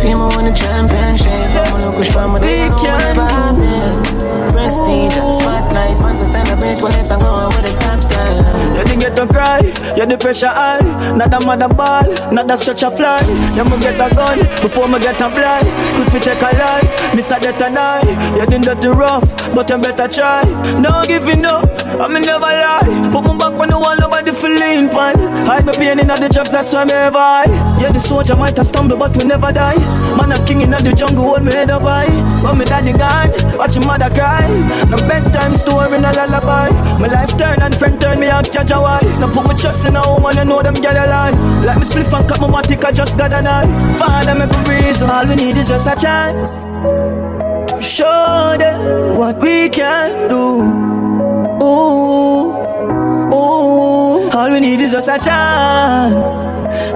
[0.00, 4.07] Feel me win the championship, I'm gonna push for my day, I
[4.68, 5.88] I'm.
[8.76, 9.60] You didn't get to cry,
[9.96, 10.80] you the pressure high.
[11.16, 13.20] Not a mother ball, not a stretch a fly.
[13.56, 15.66] You me get a gun before me get a blind.
[15.96, 17.40] Could we take a life, Mr.
[17.40, 18.02] Death and I.
[18.36, 20.44] You didn't do the rough, but you better try.
[20.78, 21.66] No giving up,
[21.98, 23.08] I me never lie.
[23.10, 25.18] Put me back when the wall nobody feeling pan.
[25.46, 27.80] Hide my pain in the drugs, that's why me ever high.
[27.80, 29.78] Yeah, the soldier might have stumbled, but we never die.
[30.16, 32.06] Man, I'm king in the jungle, hold me head up high.
[32.42, 34.46] When me daddy gone, watch your mother cry.
[34.90, 36.70] No bedtime story, no lullaby.
[37.00, 39.00] My life turn and friend turn me ask Jaja why.
[39.20, 41.34] Now put my trust in a woman, you know them girl a lie.
[41.64, 43.66] Like me split and cut my matic, I just got an eye.
[43.98, 46.66] Father make a breeze, all we need is just a chance.
[47.70, 50.44] To show them what we can do.
[51.64, 52.52] Ooh,
[53.34, 54.30] ooh.
[54.30, 56.46] All we need is just a chance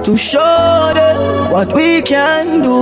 [0.05, 2.77] to show them what we can do.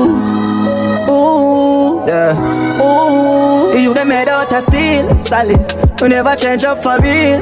[1.12, 2.82] Ooh, yeah.
[2.82, 3.41] Ooh,
[3.80, 6.02] you them made out of steel, solid.
[6.02, 7.40] We never change up for real.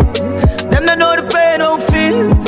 [0.69, 2.38] Them don't know the pain, don't feel.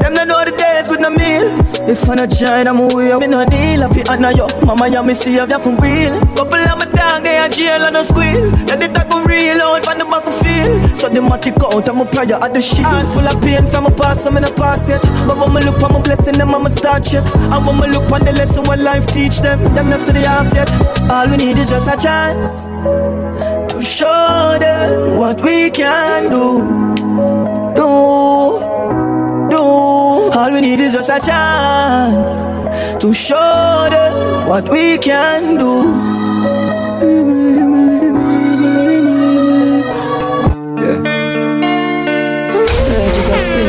[0.00, 1.46] Them don't know the days with no meal.
[1.88, 3.14] If I'm not join, I'm away.
[3.18, 4.46] Me no need love you honor you.
[4.64, 6.14] Mama, you me see if you for real.
[6.36, 8.50] Couple of my dog, they are jail and no squeal.
[8.66, 10.96] Yeah, they talk real out from the battlefield.
[10.96, 12.84] So the matic out, I'm a prayer at the shit.
[12.84, 15.02] Heart full of pain from my past, I'm in a past yet.
[15.26, 17.24] But when me look on my blessing, them I'ma start check.
[17.34, 20.26] And when me look on the lesson when life teach them, them not see the
[20.26, 20.70] half yet.
[21.10, 22.66] All we need is just a chance
[23.72, 26.46] to show them what we can do.
[27.76, 28.75] Do,
[29.56, 30.38] do.
[30.38, 32.46] All we need is just a chance
[33.02, 35.74] to show them what we can do.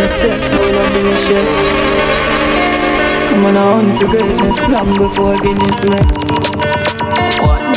[0.07, 1.47] Step, no nothing is shit.
[3.27, 6.07] Come on, I hunt for greatness long before Guinness met.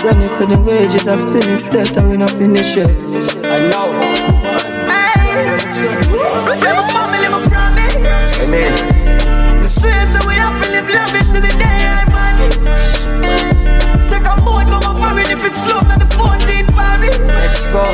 [0.01, 2.91] Granny said the wages of sin is death and we not finish yet.
[3.45, 4.00] I know.
[17.81, 17.89] Go.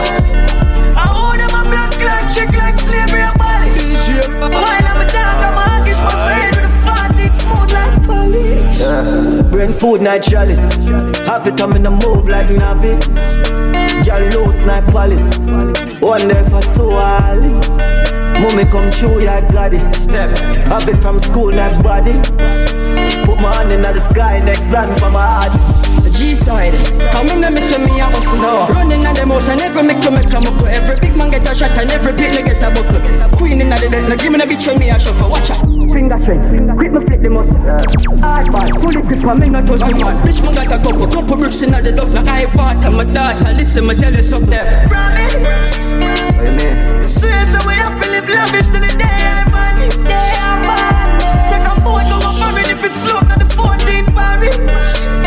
[0.99, 4.11] I owe them a blood clot, check like slavery abolished.
[4.41, 8.81] While I'm a dog, I'm a hawkish, my head with a 14th smooth like polish.
[8.81, 9.43] Yeah.
[9.51, 10.75] Brain food, night chalice.
[11.27, 13.39] Have it come in the move like novice.
[14.07, 15.39] Girl loose like palace.
[16.01, 17.79] One day for so Alice.
[18.41, 20.05] Mommy come true, yeah, goddess.
[20.05, 20.37] Step.
[20.69, 22.29] Have it from school, like bodies.
[23.25, 25.86] Put my hand in the sky, next land for my heart.
[26.47, 29.83] G-side, come in and miss when me a hustle now Running on the motion, every
[29.83, 32.63] make to make a muckle Every big man get a shot and every picnic get
[32.63, 33.03] a buckle.
[33.35, 35.67] Queen in the dead, now give me the bitch when me a shuffle Watch out,
[35.91, 36.47] finger strength,
[36.79, 37.59] quick me flip the muscle.
[38.23, 40.15] Hard ball, pull it grip and me not touch the man.
[40.23, 42.15] Bitch man got a couple, couple bricks in the duff.
[42.15, 44.67] Now I water my daughter, listen me tell you something.
[44.87, 45.83] Promise.
[46.47, 47.11] Amen.
[47.11, 49.19] Swear so we have to live lavish till the day.
[49.35, 49.99] I vanish.
[51.51, 55.26] Take a boat, go my foreign if it's slow, not the 14th Paris.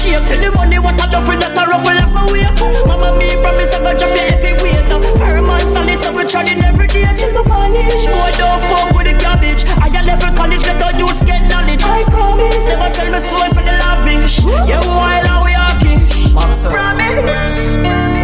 [0.00, 0.24] Shake.
[0.24, 2.48] Tell the money what I do for that I ruffle left my weight.
[2.88, 4.88] Mama me promise I gon' drop your heavy weight.
[5.20, 7.04] Firm and solid, so we trying every day.
[7.12, 8.08] Till we vanish.
[8.08, 11.82] Boy, don't fuck with the cabbage Higher level college, get our youths get knowledge.
[11.84, 16.70] I promise, never sell me soul for the lavish Yeah, while I we hawkish uh,
[16.72, 17.56] Promise.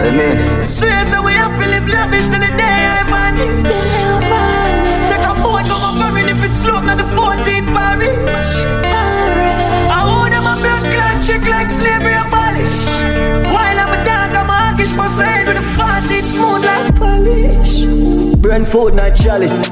[0.06, 0.66] Amen.
[0.66, 3.82] Swear so we have to live lavish till the day I vanish.
[5.10, 8.45] Take a boat, go my foreign if it's slow, not the 14th Paris.
[18.56, 19.68] Brain food, not chalice.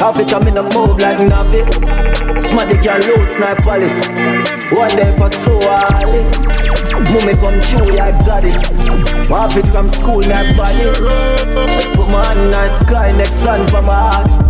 [0.00, 4.08] Have it come in a move like novice the girl loose, like palace.
[4.72, 6.66] One day for so Alice
[7.14, 8.60] Mommy come true, yeah, goddess.
[9.28, 10.98] Have it from school, like bodies.
[11.94, 14.43] Put my hand in the sky, next land for my heart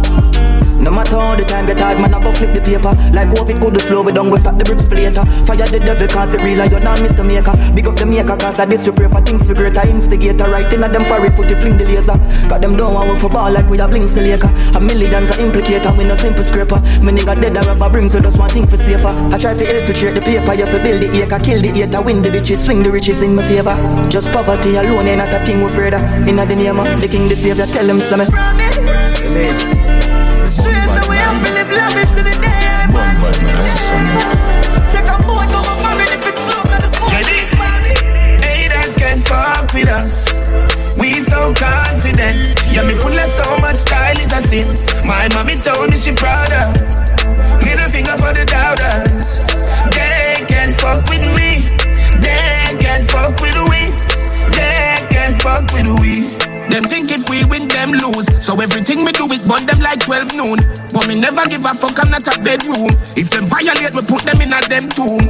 [0.85, 2.93] no matter how the time get hard, man, I go flip the paper.
[3.17, 5.25] Like COVID could do slow, we don't go stop the bricks for later.
[5.49, 7.57] Fire the devil, cause the real, you're not miss a maker.
[7.73, 9.81] Big up the maker, cause I this you pray for things for greater.
[9.89, 12.21] Instigator, right in at them for it, foot you fling the laser.
[12.53, 14.53] Cause them don't want for ball like we have links the laker.
[14.77, 16.77] A millions are implicator, we no simple scraper.
[17.01, 19.09] Me nigga dead, a rubber brings, so just one thing for safer.
[19.33, 22.21] I try to infiltrate the paper, you for build the acre, kill the hater, win
[22.21, 23.75] the bitches, swing the riches in my favor.
[24.13, 26.03] Just poverty alone ain't not a thing we're afraid of.
[26.29, 28.29] In the name of the king, the savior, tell him something.
[31.15, 31.23] Amen.
[31.23, 33.83] Swear so we have to live lavish till the day I vanish.
[34.93, 38.01] Take a boat, go my foreign if it's slow, not the 14th Paris.
[38.43, 40.27] Haters can fuck with us.
[40.99, 42.55] We so confident.
[42.71, 44.67] Yeah, me full of so much style is a sin.
[45.07, 46.75] My mommy told me she proud of.
[47.63, 49.47] Middle finger for the doubters.
[49.95, 51.67] They can fuck with me.
[52.21, 53.95] They can fuck with we.
[54.55, 56.44] They can fuck with we.
[56.71, 58.27] Them think if we win, them lose.
[58.43, 60.59] So everything we do is burn them like 12 noon.
[60.95, 62.91] But me never give a fuck, I'm not a bedroom.
[63.19, 65.23] If them violate, we put them in a them tomb.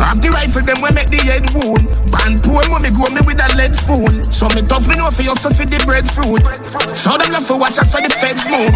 [0.00, 1.84] Have the rifle, them we make the head wound.
[2.08, 4.24] Band poor when me grow me with a lead spoon.
[4.24, 6.40] So me tough, me know for you so for the breadfruit.
[6.88, 8.72] So them love to watch us for the feds move.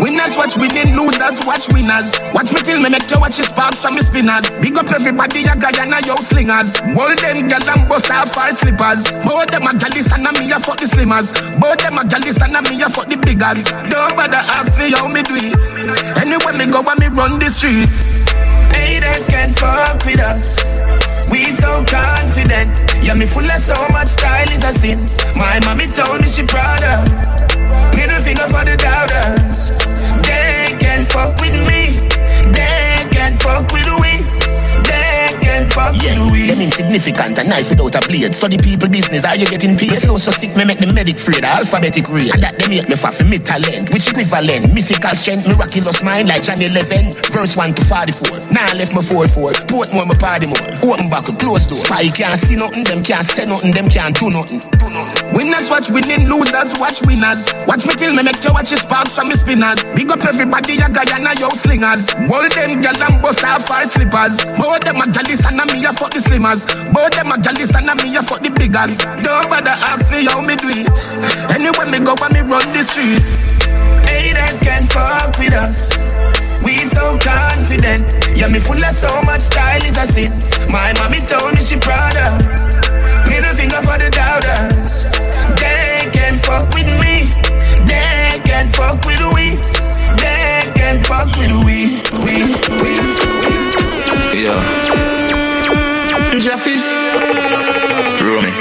[0.00, 2.16] Winners watch winning, losers watch winners.
[2.32, 4.56] Watch me till me make you watch the sparks from the spinners.
[4.64, 6.80] Big up everybody, a guy and a yo slingers.
[6.96, 9.12] Hold them gal and bust off our slippers.
[9.28, 11.36] Both them a galis and a me a fuck the slimmers.
[11.60, 13.72] Both them a galis and a me a fuck the biggers.
[13.90, 15.56] Don't bother ask me how me do it.
[16.20, 17.90] Anywhere me go, when me run the street.
[18.72, 20.56] Haters can't fuck with us.
[21.30, 22.72] We so confident.
[23.04, 24.98] Yeah, me full of so much style is a sin.
[25.36, 27.04] My mommy told me she proud of.
[27.96, 29.78] Middle finger for the doubters.
[30.24, 31.98] They can't fuck with me.
[32.52, 34.01] They can't fuck with
[35.76, 35.98] we.
[35.98, 36.46] They can fuck Yeah, with we.
[36.48, 38.34] them insignificant and knife without a blade.
[38.34, 39.90] Study people business, are you getting paid?
[39.90, 41.44] The so sick, me make the medic afraid.
[41.44, 43.90] Alphabetic rate, and that they make me fat for me talent.
[43.92, 44.72] Which equivalent?
[44.74, 47.12] Mythical strength, miraculous mind like Johnny 11.
[47.32, 48.52] Verse 1 to 44.
[48.52, 49.52] Now I left my 4 4.
[49.68, 50.60] Port more, my party more.
[50.84, 51.80] Open back, close door.
[51.80, 54.60] Spy can't see nothing, them can't say nothing, them can't do nothing.
[54.60, 55.21] do nothing.
[55.32, 57.52] Winners watch winning, losers watch winners.
[57.66, 59.88] Watch me till me make you watch your sparks from me spinners.
[59.96, 62.12] Big up everybody, ya Guyana, yo slingers.
[62.28, 64.44] Hold them gal and bust off our slippers.
[64.60, 66.68] Both them a gallis and a me a fuck the slimmers.
[66.92, 69.00] Both them a gallis and a me a fuck the biggers.
[69.24, 70.92] Don't bother ask me how me do it.
[71.48, 73.24] Anywhere me go, when me run the street.
[74.04, 76.12] Haters can fuck with us.
[76.64, 78.36] We so confident.
[78.36, 80.30] Yeah, me full of so much style is a sin.
[80.70, 82.36] My mommy told me she proud of.
[83.28, 84.71] Middle finger for the doubters.
[86.52, 87.30] They can fuck with me.
[87.86, 89.56] They can fuck with we.
[90.20, 92.02] They can fuck with we.
[92.24, 92.44] We,
[92.82, 92.92] we,
[93.22, 94.42] we.
[94.44, 94.60] Yeah.
[96.38, 96.76] Jeffy.
[98.22, 98.52] Romy.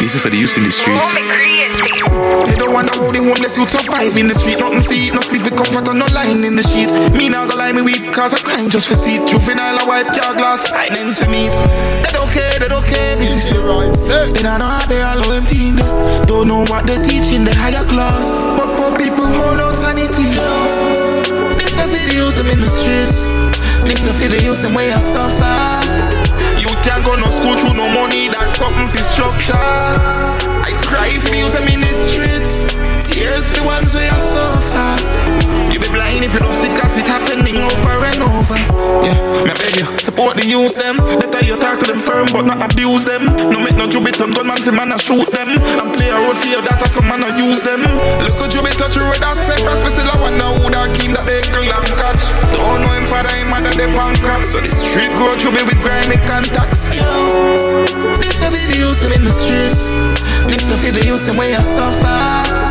[0.00, 1.47] This is for the youth in the streets.
[2.46, 4.58] They don't wanna hold the homeless youth survive in the street.
[4.58, 6.90] Nothing feet, no sleep with comfort on no line in the sheet.
[7.16, 9.26] Me now go lie me weak, cause I crime just for seat.
[9.28, 11.52] Juvenile, I wipe car glass, finance for meat.
[12.04, 15.32] They don't care, they don't care, me see They don't know how they all low
[15.32, 15.72] empty.
[16.26, 18.26] Don't know what they teach in the higher class.
[18.56, 20.36] But poor people hold out sanity.
[21.56, 23.32] This a videos I'm in the streets.
[23.84, 26.37] This a videos and way I suffer.
[26.82, 29.52] Can't go no school through no money, that's something for structure.
[29.54, 32.64] I cry for you, I'm in the streets.
[33.12, 35.57] Tears for ones where I suffer.
[35.88, 38.60] You blind if you don't see cause it happening over and over.
[39.00, 39.16] Yeah,
[39.56, 41.00] beg you, support the youth them.
[41.16, 43.24] Better you talk to them firm but not abuse them.
[43.48, 45.48] No make no jubit on gunman for man and shoot them.
[45.48, 47.80] And play a role for your data so man and use them.
[48.20, 50.68] Look at you be touch you with that set fast, me still I wonder who
[50.68, 52.20] that king that they call and catch.
[52.52, 54.44] Don't know him father, him mother, they up.
[54.44, 56.92] So the street grow you be with grimy contacts.
[56.92, 57.00] Yo,
[58.20, 59.96] this a videos in the streets.
[60.44, 62.67] This a videos and way I suffer.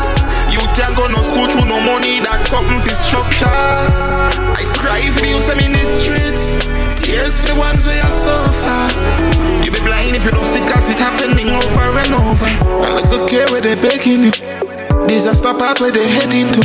[0.78, 3.49] Can't go no school through no money, that's something for structure.
[3.49, 6.53] I cry for you, I'm in the streets.
[7.01, 9.65] Tears for the ones where I suffer.
[9.65, 12.45] You be blind if you don't see cause it happening over and over.
[12.86, 14.32] And look okay where they begging you.
[15.07, 16.61] Disaster part where they heading to.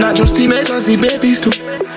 [0.00, 1.87] Not just teenagers, the babies too.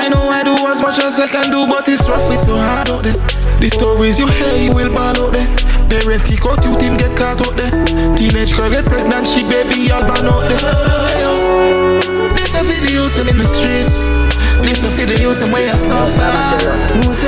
[0.00, 2.56] I know I do as much as I can do, but it's rough, it's so
[2.56, 3.20] hard out there.
[3.60, 5.44] The stories you hear, you will ball out there.
[5.92, 7.68] Parents kick out, you team get caught out there.
[8.16, 10.56] Teenage girl get pregnant, she baby all ban out there.
[12.32, 14.08] This a videos in the streets.
[14.64, 16.32] This a videos and way I suffer.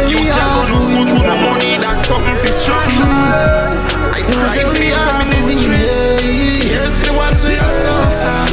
[0.08, 3.04] You can't go no school through no money, that's something for structure.
[4.16, 6.72] I cry for you, I'm in the streets.
[6.72, 8.48] Yes, for the ones where I suffer.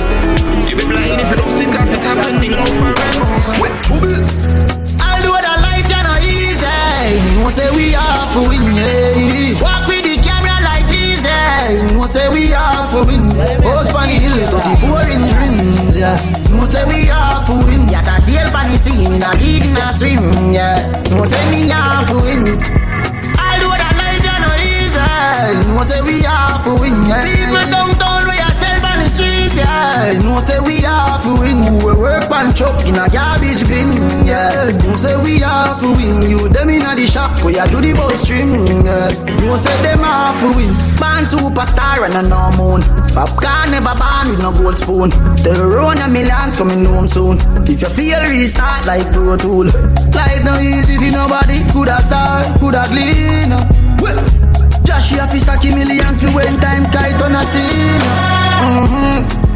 [0.68, 2.99] You be blind if you don't see cause it happening over.
[7.50, 8.62] Easy, no say we are for win.
[8.76, 9.62] Yeah.
[9.62, 13.30] Walk with the camera like Jesus, no say we are for win.
[13.62, 16.18] Post on the hill, 34 inch rims, yeah.
[16.52, 17.90] No say we are for win.
[17.90, 21.02] Yeah, that sail on the sea, me not eat in a swim, yeah.
[21.12, 22.46] No say me are for win.
[23.40, 27.06] Although the life you know easy, no say we are for win.
[27.08, 27.26] Yeah.
[27.26, 28.09] People downtown
[30.14, 30.20] yeah.
[30.20, 31.62] No say we are for win.
[31.86, 33.92] We work pan truck in a garbage bin,
[34.26, 34.72] yeah.
[34.86, 36.22] No say we are for win.
[36.30, 39.10] You them in a the shop where you do the bus string, yeah.
[39.46, 40.74] No say them are for win.
[40.98, 42.82] Born superstar and a no moon.
[43.14, 45.10] Popcorn never born with no gold spoon.
[45.42, 47.38] Tell the road a millions coming home soon.
[47.68, 49.66] If you feel restart like Pro Tool.
[50.14, 53.52] Life no easy if nobody could have start, could have clean.
[54.02, 54.18] Well,
[54.84, 58.02] Josh, you have to stack millions for when times sky turn a scene.
[58.60, 59.49] Mm-hmm.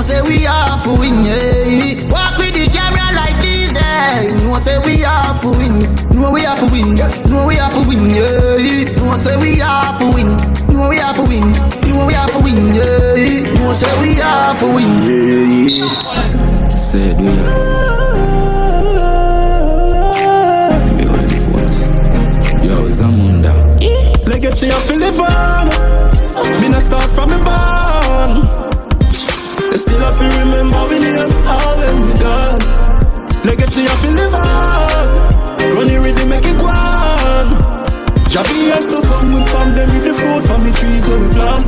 [0.00, 1.24] No say we are for win.
[1.24, 2.08] Yeah.
[2.08, 4.42] Walk with the camera like Jesus.
[4.44, 5.76] No say we are for win.
[6.16, 6.94] No we are for win.
[7.28, 8.08] No we are for win.
[8.08, 8.96] Yeah.
[8.96, 10.38] No say we are for win.
[10.72, 11.52] No we are for win.
[11.92, 12.74] No we are for win.
[12.74, 13.52] Yeah.
[13.60, 15.02] No say we are for win.
[15.68, 16.22] Yeah.
[16.70, 18.09] Said we are.
[29.90, 32.62] Still have to remember we name all when we done.
[33.42, 35.08] Legacy of Philippan.
[35.74, 37.48] Running with the make it go on.
[38.30, 41.28] Javi has to come with from them with the fruit from the trees where we
[41.34, 41.66] plant.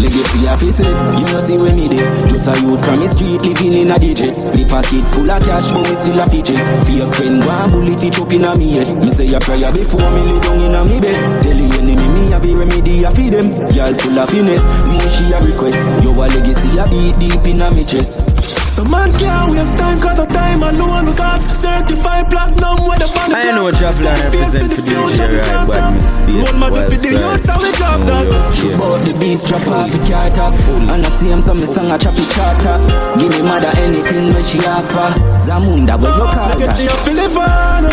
[0.00, 3.06] Legacy of his head, you know see when me there Just a youth from the
[3.06, 6.58] street living in a DJ The pocket full of cash but we still a fidget
[6.90, 10.10] Fear friend and bullet it up in a me head Me say a prayer before
[10.10, 11.14] me lay down in a me bed
[11.46, 12.01] Tell the enemy me
[12.32, 13.52] have a remedy a feed them.
[13.76, 15.76] Girl full of finesse, me she a request.
[16.02, 18.24] Yo a legacy a beat deep in a me chest.
[18.72, 21.44] Some man can't waste time cause the time alone we got.
[21.52, 26.00] Certified platinum with the band I know Joplin represent for DJ Right
[26.40, 28.24] One man for the youth how we drop that.
[28.56, 30.54] She bought the beats drop off the car top
[30.88, 32.80] And I see him some me song a choppy charter.
[33.20, 35.12] Give me mother anything when she ask for.
[35.44, 36.96] Zamunda where you ah, call Legacy that?
[36.96, 37.84] of Philippan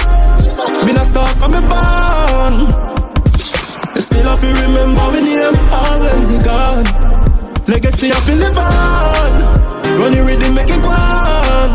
[0.88, 2.89] Been a star from a
[4.00, 6.84] barn Still I feel remember we name all when we gone.
[7.68, 10.00] Legacy I feel live on.
[10.00, 11.70] Running rhythm make it go on.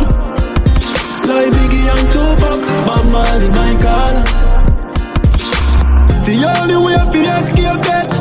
[1.26, 4.14] Like Biggie and Tupac, Bob Marley, my call.
[6.24, 8.13] The only way I feel escape death.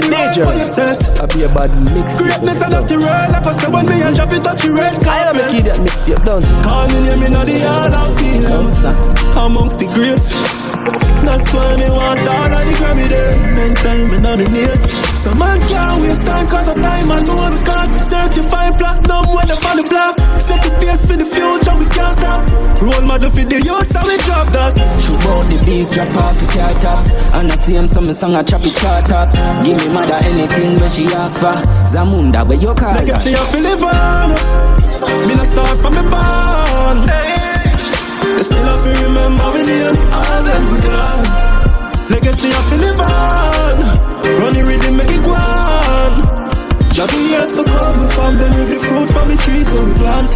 [0.00, 0.44] Need you.
[0.48, 2.16] I be a bad mix.
[2.18, 3.26] Greatness and not the real.
[3.28, 5.12] Like I say when me and Javi touch the red carpet.
[5.12, 6.42] I am a kid that mixtape done.
[6.64, 8.48] Call me name in the hall of fame.
[9.36, 10.32] Amongst the greats.
[11.22, 13.36] That's why me want all of the Grammy there.
[13.54, 14.80] Then time me nominate.
[15.22, 17.62] Some man can't waste time cause of time alone.
[18.22, 20.14] Certified platinum when up on the block.
[20.38, 22.46] Set the pace for the future, we can't stop.
[22.78, 24.78] Role model for the youth, so we drop that.
[25.02, 27.02] Shoot out the beats, drop off the car top.
[27.34, 29.26] And I see him some song, I chop it chart up.
[29.66, 31.50] Give me mother anything where she asks for.
[31.90, 34.30] Zamunda, where you call Legacy live on.
[35.26, 37.02] Me not start from the born.
[37.10, 38.38] Hey.
[38.38, 41.26] Still I feel remember we name all them we gone.
[42.06, 43.82] Legacy live on.
[44.38, 45.71] Running rhythm make it go on.
[46.92, 49.94] Just years to come, we farm them with the fruit from the trees so we
[49.94, 50.30] plant.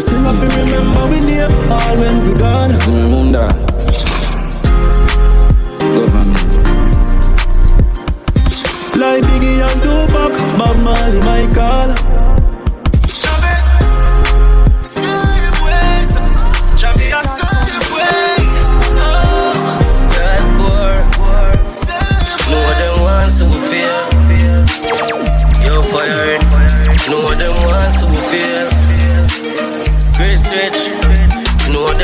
[0.00, 2.70] Still have to remember we name all when we gone.
[2.84, 3.46] Zamunda.
[5.78, 6.46] Government.
[8.96, 12.25] Like Biggie and Tupac, Bob Marley, my call.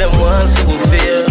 [0.03, 1.31] Them wants to feel.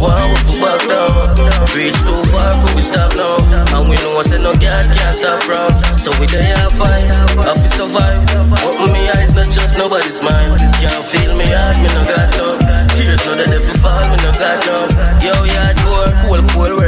[0.00, 1.36] One we for back down.
[1.76, 3.44] Reach too far for we stop now.
[3.76, 5.84] And we know say no God can't stop rounds.
[6.00, 7.04] So we there have fight.
[7.44, 8.24] Have to survive.
[8.64, 10.64] Open me eyes, not just nobody's mind.
[10.80, 12.56] Can't feel me heart, me no got no.
[12.96, 14.88] Tears know that if you fall, me no got no.
[15.20, 16.81] Yo, yeah, poor, cool, cool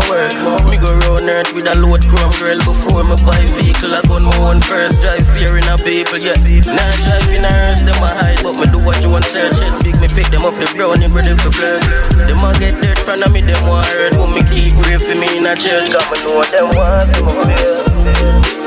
[0.00, 0.64] it work.
[0.66, 3.92] Me go round earth with a load chrome girl before me buy vehicle.
[3.94, 6.38] I gun my own first drive fear in a people, yeah.
[6.66, 9.72] Now drive in hearse, them a hide, but me do what you want search it.
[9.84, 11.82] Big me pick them up the brownie, ready for flirt.
[12.26, 15.38] Them a get dirt of me, them want hurt, but me keep pray for me
[15.38, 15.90] in a church.
[15.92, 17.08] Cause me know them want
[17.46, 18.63] feel.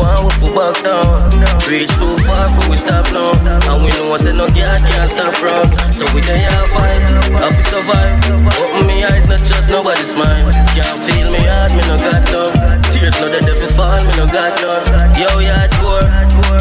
[0.00, 1.28] One we for back down.
[1.68, 3.36] Reach too far for we stop now.
[3.68, 5.70] And we know I say no God can't stop round.
[5.92, 7.04] So we there have fight,
[7.36, 8.16] have to survive.
[8.58, 10.56] Open me eyes, not just nobody's mind.
[10.72, 12.80] Can't feel me heart, me no got none.
[12.90, 14.84] Tears know the devil fall, me no got none.
[15.20, 16.02] Yo, yeah, poor,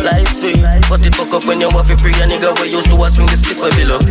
[0.04, 0.68] life sweet.
[1.30, 3.38] Fuck up when you want to pray a nigga we used to watch swing the
[3.38, 4.02] split for below.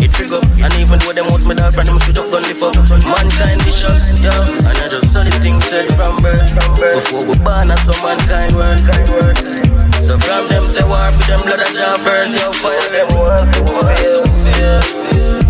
[0.00, 2.40] It frig up, and even though them wants me dog friend, them switch up, gun
[2.48, 2.72] lift up.
[3.04, 4.32] Mankind vicious, yo.
[4.64, 6.48] And I just saw the thing said from birth.
[6.80, 9.95] Before we born, I saw mankind work.
[10.06, 13.10] So from them say war for them blood and jaw first, yo, fire them.
[13.10, 14.78] So fear,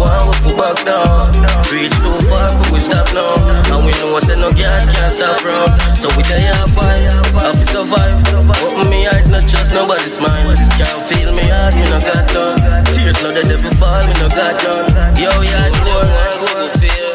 [0.01, 1.29] one we for back down.
[1.69, 3.37] Reach too far for we stop now.
[3.77, 5.69] And we know say no God can't stop from.
[6.01, 7.05] So we there have fight,
[7.37, 8.17] have to survive.
[8.65, 10.57] Open me eyes, not just nobody's mind.
[10.81, 12.85] Can't feel me heart, me no got none.
[12.97, 15.21] Tears know the devil fall, me no got none.
[15.21, 17.13] Yo, yeah, poor ones who fear.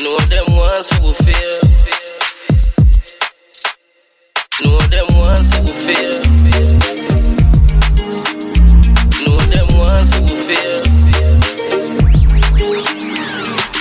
[0.00, 1.99] Know them ones who fear.
[4.62, 6.20] Know them ones who fear.
[9.24, 10.76] Know them ones who fear.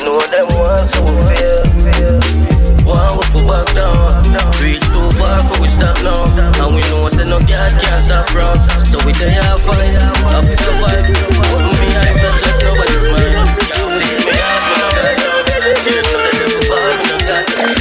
[0.03, 1.59] Know them ones who fear.
[2.85, 4.23] One we for back down.
[4.61, 6.23] Reach too far for we stop now.
[6.63, 8.89] And we know say no God can't stop rounds.
[8.89, 9.29] So we there
[9.59, 9.93] fight,
[10.31, 11.05] have to survive.
[11.51, 13.18] Open me eyes, not just nobody's mind.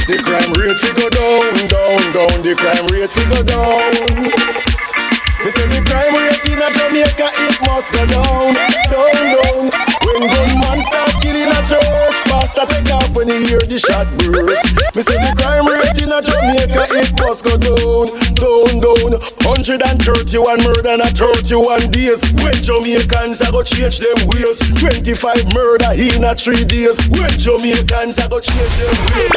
[0.09, 2.41] The crime rate fi go down, down, down.
[2.41, 3.93] The crime rate fi go down.
[5.45, 8.57] Me say the crime rate in a Jamaica it must go down,
[8.89, 9.69] down, down.
[9.69, 12.17] When gunman start killing a church,
[12.59, 14.95] pastor take off when he hear the shot burst.
[14.95, 19.19] Me say the crime rate in a Jamaica it must go down, down, down.
[19.43, 22.21] Hundred and thirty-one murder in a thirty-one days.
[22.43, 24.59] When Jamaicans a go change them ways.
[24.79, 26.99] Twenty-five murder in a three days.
[27.09, 29.31] When Jamaicans a go change them ways.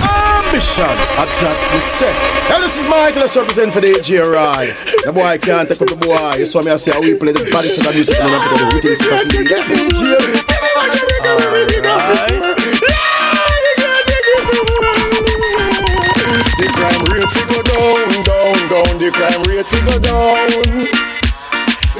[0.00, 2.14] Ambition, attack the set.
[2.48, 4.72] Now this is Michael, let's represent for the AGRI.
[5.04, 6.36] The boy can't take up the boy.
[6.38, 8.40] You saw me I say how we play the baddest of the music and I'm
[8.56, 9.42] the wicked capacity.
[17.22, 18.98] Rate fi go down, down, down.
[18.98, 20.84] The crime rate fi go down.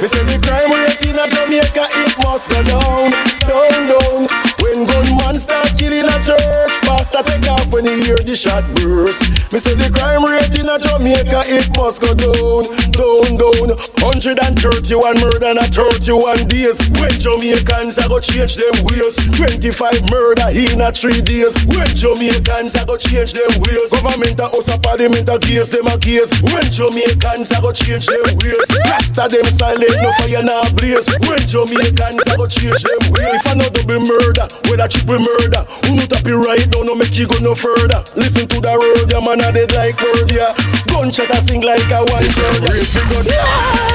[0.01, 3.11] Me say the crime rate in a Jamaica it must go down,
[3.47, 4.27] down, down.
[4.59, 6.73] When gunman start killing a church,
[7.13, 9.21] pastor take off when he hear the shot burst.
[9.53, 13.77] Me say the crime rate in a Jamaica it must go down, down, down.
[14.01, 16.81] 131 murder in a 31 days.
[16.97, 19.15] When Jamaicans are go change them ways.
[19.37, 21.53] 25 murder in a three days.
[21.69, 23.93] When Jamaicans are go change them ways.
[23.93, 26.33] Government a us a parliament a case them a case.
[26.41, 28.65] When Jamaicans are go change them ways.
[28.89, 31.05] Rasta them silent no fire now blaze.
[31.29, 33.37] When Jamaicans are go change them ways.
[33.37, 34.49] If I know double murder,
[34.83, 37.99] a triple murder, who not happy right now no make you go no further.
[38.15, 40.55] Listen to the road, your man a dead like word yeah.
[40.87, 42.63] Gunshot a sing like a one third.
[42.63, 43.43] Yeah,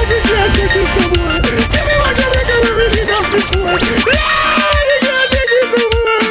[0.05, 1.41] you can't take this no more.
[1.41, 3.65] Give me what you make and really just this for.
[3.65, 4.29] Yeah,
[4.85, 6.21] you can't take this no more.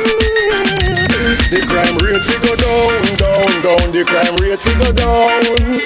[1.51, 3.87] The crime rate fi go down, down, down.
[3.91, 5.83] The crime rate fi go down.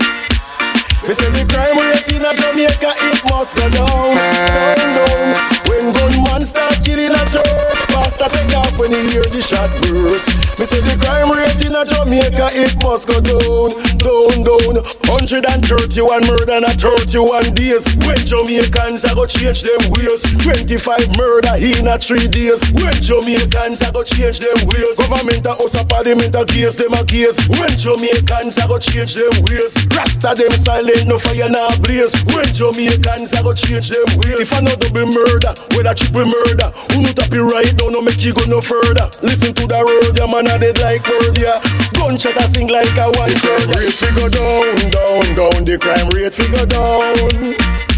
[1.03, 5.35] Me say the crime rate in a Jamaica it must go down, down, down.
[5.67, 7.81] When gunman start killing a church,
[8.23, 10.27] pastor take off when he hear the shot burst.
[10.59, 14.75] Me say the crime rate in a Jamaica it must go down, down, down.
[15.11, 17.83] 131 murder in a 31 days.
[18.07, 20.23] When Jamaicans a go change them ways.
[20.39, 22.63] 25 murder in a three days.
[22.77, 24.97] When Jamaicans a go change them ways.
[24.99, 27.39] Government a us a parliament a case them a case.
[27.49, 29.75] When Jamaicans a go change them ways.
[29.95, 32.15] Rasta them silent no fire now blaze.
[32.31, 34.47] When Jamaicans a go change them ways.
[34.47, 38.25] If I know double murder, a triple murder, who not happy right now no make
[38.25, 39.09] you go no further.
[39.23, 41.61] Listen to the road, your man a dead like word yeah.
[41.93, 43.77] Gunshot a sing like a one third.
[43.77, 45.65] Rate figure down, down, down.
[45.65, 47.92] The crime rate figure down.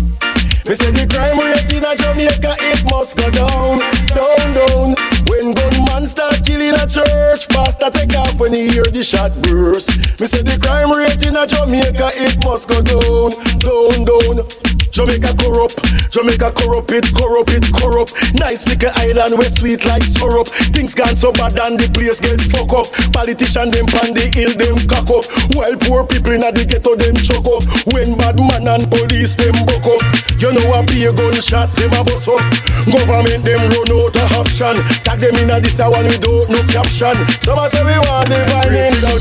[0.65, 3.77] Me say the crime rate in a Jamaica it must go down,
[4.17, 4.97] down, down.
[5.29, 9.93] When gunman start killing a church, pastor take off when he hear the shot burst.
[10.17, 14.75] Me say the crime rate in a Jamaica it must go down, down, down.
[14.95, 15.75] Jamaica corrupt,
[16.15, 18.15] Jamaica corrupt it, corrupt it, corrupt.
[18.39, 20.47] Nice little island where sweet like syrup.
[20.71, 22.87] Things gone so bad and the place get fuck up.
[23.11, 25.27] Politician them pan the hill them cock up.
[25.59, 27.67] While poor people in the ghetto them choke up.
[27.91, 29.99] When bad man and police them buck up.
[30.39, 32.39] You know a be a gunshot them a bust up.
[32.87, 34.77] Government them run out of option.
[35.03, 37.17] Tag them in a this a one without no caption.
[37.43, 39.19] Some a say we want the violence down,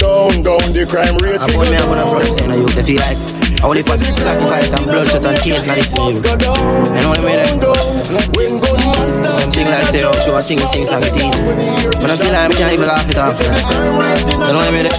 [0.00, 0.72] down, down.
[0.72, 3.20] The crime rate I put me up on a brother saying you they feel like
[3.62, 6.24] I only for sacrifice and bloodshed and tears not this music.
[6.26, 7.38] You know what I mean?
[9.22, 11.42] Them thing like say, oh, you a sing, sing, song it easy.
[12.00, 13.38] But I feel like I can't even laugh it off.
[13.38, 13.46] You
[14.38, 14.90] know what I mean?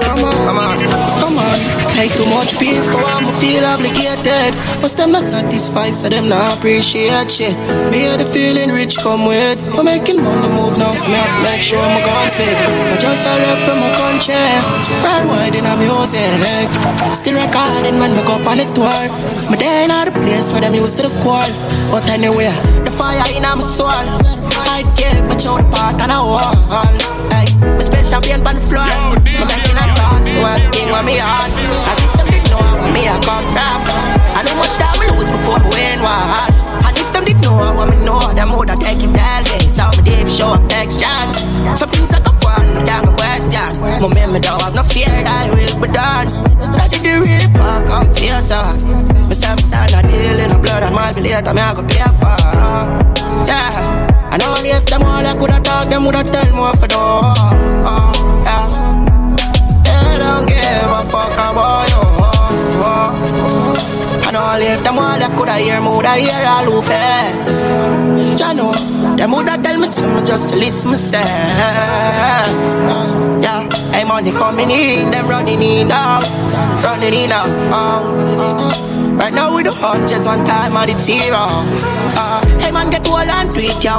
[0.00, 0.78] Come on,
[1.20, 2.08] come on, on.
[2.14, 4.54] Too much people, I'ma feel obligated.
[4.80, 7.56] But them not satisfied, so them not appreciate shit.
[7.90, 9.58] Me had the feeling rich come with.
[9.74, 12.54] I'm making money move now, so me have make sure my guns big.
[12.54, 14.34] I just a rep from my country.
[15.02, 16.70] Ride wide in a music.
[17.14, 19.08] Still recording when we go on the tour.
[19.50, 21.50] Me there in the place where them used to the core.
[21.90, 22.52] But anyway,
[22.84, 23.88] the fire in my soul.
[23.88, 26.54] I get my show the part and I wall.
[27.32, 28.86] Hey, me spend champagne on the floor.
[29.22, 29.73] Me pass,
[30.40, 31.52] one thing with me heart.
[31.52, 33.78] As if them didn't know where me I come from.
[34.36, 36.84] I know much time I lose before I win one.
[36.86, 39.68] And if them didn't know what me know, them would have take it tell me.
[39.68, 41.76] So me did show affection.
[41.76, 44.00] Some things I go on, question.
[44.00, 46.26] My memory don't have no fear that I will be done.
[46.76, 48.60] That did the real part come feel so.
[48.60, 49.28] Uh.
[49.28, 51.82] Me say me son a deal the blood and mal be later me I go
[51.82, 52.36] pay for.
[53.48, 54.04] Yeah.
[54.32, 56.96] I know if them all I coulda talk, them woulda tell what for do.
[56.96, 58.93] Uh, yeah.
[60.34, 62.02] Don't give a fuck about you.
[64.26, 68.36] I know if them all I coulda hear me woulda hear all who fair.
[68.36, 68.72] Ya know,
[69.14, 71.22] them woulda tell me something just listen say.
[73.44, 73.62] Yeah,
[73.92, 76.18] hey money coming in, them running in now,
[76.82, 77.44] running in now.
[77.70, 78.02] Uh,
[79.14, 81.46] right now we do hundreds one time at the zero.
[82.18, 83.98] Uh, hey man get on to it yo.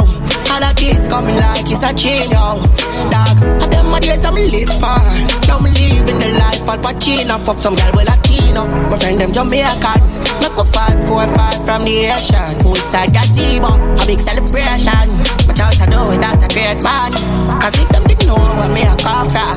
[0.51, 2.59] All of this coming like it's a chain yo.
[3.07, 3.64] Dog, and
[3.95, 4.99] my days I'm live far.
[5.47, 7.39] Now me living the life Al Pacino.
[7.47, 8.67] Fuck some girl with Latino.
[8.91, 9.99] My friend them Jamaican.
[10.43, 12.59] Make up five, four, five from the ocean.
[12.59, 15.07] Poolside gazebo, a big celebration.
[15.47, 17.11] But else I do it, that's a great man.
[17.63, 19.55] Cause if them didn't know where me I come from,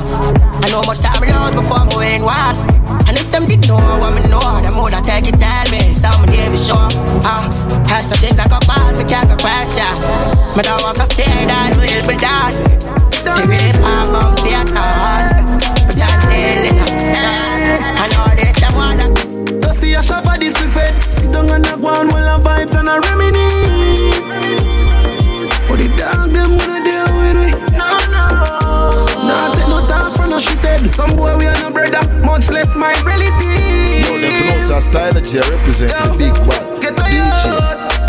[0.63, 2.55] I know much time I lose before I win one.
[3.11, 5.91] And if them didn't know what me know, them would have take it tell me.
[5.91, 6.87] Some me give it show.
[7.27, 7.43] Ah,
[7.91, 9.91] have some things I go bad, me can't go question.
[10.55, 12.98] Me don't have no fear that will be done.
[13.37, 15.23] The real part come face on.
[15.85, 16.89] Me start feeling up.
[17.83, 19.07] I know this them wanna.
[19.65, 22.39] You see a shop for this we fed Sit down and knock one while I
[22.39, 24.19] vibes and I reminisce
[25.67, 28.25] But the dog them wanna deal with we No, no
[29.27, 32.49] Nah, take no talk from no shit head Some boy we are no brother Much
[32.49, 37.45] less my relative Yo, the closer style that you represent the big bad Get DJ.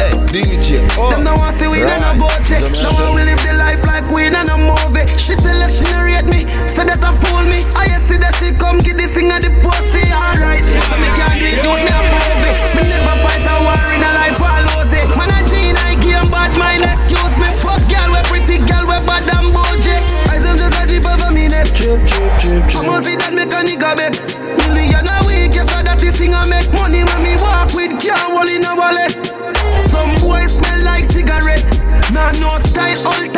[0.01, 0.79] Hey, DJ.
[0.97, 1.11] Oh.
[1.11, 1.99] Them no want see we Right.
[2.01, 2.17] right.
[2.17, 2.61] no go check.
[2.63, 5.07] Them No not one we live the life like queen and a movie.
[5.15, 7.63] She tell us she narrate me, say that I fool me.
[7.79, 10.03] I see that she come get this thing at the pussy.
[10.11, 12.57] Alright, so me can't do it, me approve it.
[12.75, 15.07] Me never fight a war in a life, I lose it.
[15.15, 17.47] Man, I gene, I game, bad mind, excuse me.
[17.63, 19.95] Fuck girl, we pretty girl, we bad and bougie.
[20.27, 21.71] I them just a drip over me neck.
[21.71, 22.83] Drip, drip, drip, drip.
[22.83, 24.35] I must see that make a nigga vex.
[24.75, 27.95] Million a week, yes, I that this thing I make money when me walk with
[28.03, 29.15] girl, all in a wallet.
[29.79, 31.63] Some boys smell like cigarette.
[32.11, 33.30] Nah, no style, all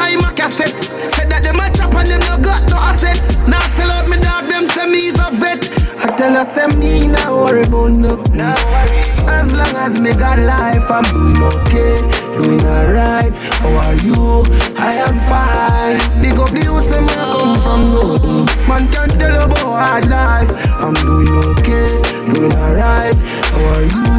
[0.53, 0.77] set.
[1.09, 3.16] Said that them a chop and them no got no asset.
[3.49, 5.65] Now sell out me dog, them say me's a vet.
[6.05, 8.20] I tell us say me no worry about no.
[9.33, 11.97] As long as me got life, I'm doing okay,
[12.37, 13.33] doing alright.
[13.65, 14.45] How are you?
[14.77, 15.99] I am fine.
[16.20, 18.45] Big up the house and I come from no.
[18.69, 20.53] Man can't tell about hard life.
[20.77, 21.97] I'm doing okay,
[22.29, 23.16] doing alright.
[23.51, 24.11] How are you?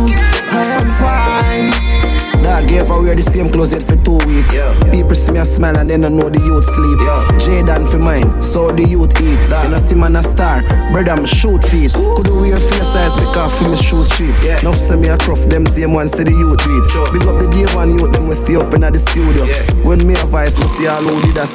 [2.53, 2.67] I am fine.
[2.67, 4.53] Dog gave I wear the same clothes yet for two weeks.
[4.53, 4.91] Yeah.
[4.91, 6.99] People see me a smile and then I know the youth sleep.
[7.01, 7.37] Yeah.
[7.41, 9.39] Jaden for mine, so the youth eat.
[9.49, 9.65] Dog.
[9.65, 10.61] And I see man a star,
[10.91, 11.93] brother I'm shoot feet.
[11.93, 14.35] Could do wear face size because for me shoes cheap.
[14.43, 14.61] Yeah.
[14.61, 16.89] Now see me a cruff them same one see the youth read.
[16.91, 17.11] Sure.
[17.11, 19.45] Big up the day one youth them we stay up in the studio.
[19.45, 19.63] Yeah.
[19.83, 21.47] When me a voice we see all who did a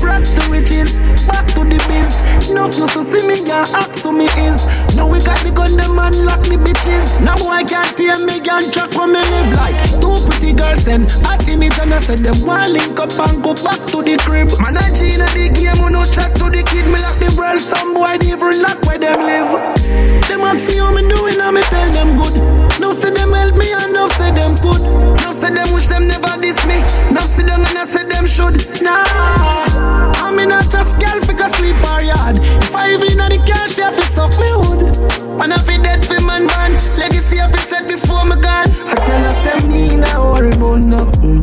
[0.00, 0.20] sleep.
[0.20, 2.20] To riches, back to the biz.
[2.52, 4.66] No you so see me can ask to me is.
[4.96, 7.20] Now we got the gun them and lock the bitches.
[7.24, 9.76] Now I can't hear me can track when me live like.
[10.00, 13.54] Two pretty girls and hot image and I said them want link up and go
[13.64, 14.52] back to the crib.
[14.60, 16.86] Man, I Gina the game, no chat to the kid.
[16.90, 19.50] Me lock the world, some boy even lock where them live.
[20.28, 22.36] Them ask me how me doing, and me tell them good.
[22.78, 24.82] No say them help me and no say them good.
[25.24, 26.78] No say them wish them never diss me.
[27.10, 28.56] No sit down and I say them should.
[28.82, 29.89] Nah,
[30.24, 32.36] I mean not just girl fi sleep or yard.
[32.62, 34.80] If I even know the car, she have to suck me hood.
[35.42, 36.72] And I fi dead fi man man.
[36.96, 38.68] Legacy I fi set before me gone.
[38.92, 41.42] I tell her say me now worry about nothing.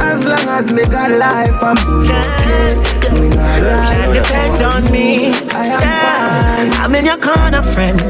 [0.00, 2.76] As long as me got life, I'm doing okay.
[3.14, 3.96] Alright.
[3.96, 5.32] Can depend on me.
[5.50, 6.70] I am fine.
[6.82, 8.00] I'm in your corner, friend.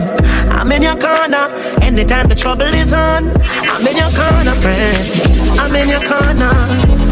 [0.50, 1.48] I'm in your corner.
[1.82, 3.30] Anytime the trouble is on,
[3.72, 5.43] I'm in your corner, friend.
[5.58, 6.52] I'm in your corner.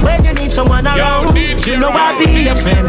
[0.02, 2.89] When you need someone around, you know I'll be your friend.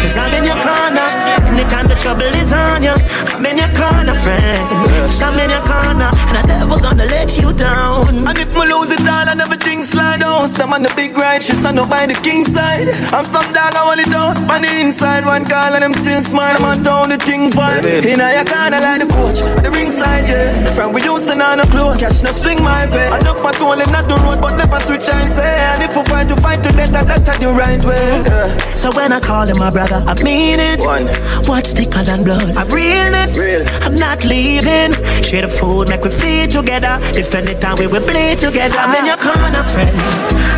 [0.00, 1.06] Cause I'm in your corner.
[1.50, 2.94] Anytime the trouble is on you,
[3.34, 4.62] I'm in your corner, friend.
[5.06, 6.10] Cause I'm in your corner.
[6.30, 8.08] And I'm never gonna let you down.
[8.28, 11.42] And if me lose it all and everything slide out, stand on the big right,
[11.42, 12.88] she stand up by the king side.
[13.12, 15.26] I'm some dog, I want it out on the inside.
[15.26, 17.84] One call and I'm still smiling, I'm on town, the thing fine.
[17.84, 20.70] In your corner like the coach, on the ringside, yeah.
[20.72, 23.08] From we used to know no close, catch no swing my way.
[23.18, 25.54] Enough my toll not the road, but never and say.
[25.72, 28.22] And if we fight to fight to death, that, that's the right way.
[28.26, 28.56] Yeah.
[28.76, 30.80] So when I call him my brother, I mean it.
[30.80, 31.06] One.
[31.46, 32.56] What's thicker than blood?
[32.56, 33.38] I'm realness.
[33.38, 33.64] Real.
[33.82, 34.92] I'm not leaving.
[35.22, 36.98] Share the food, make we feed together.
[37.12, 38.76] Defend the time we will bleed together.
[38.78, 39.96] I'm in your corner, friend.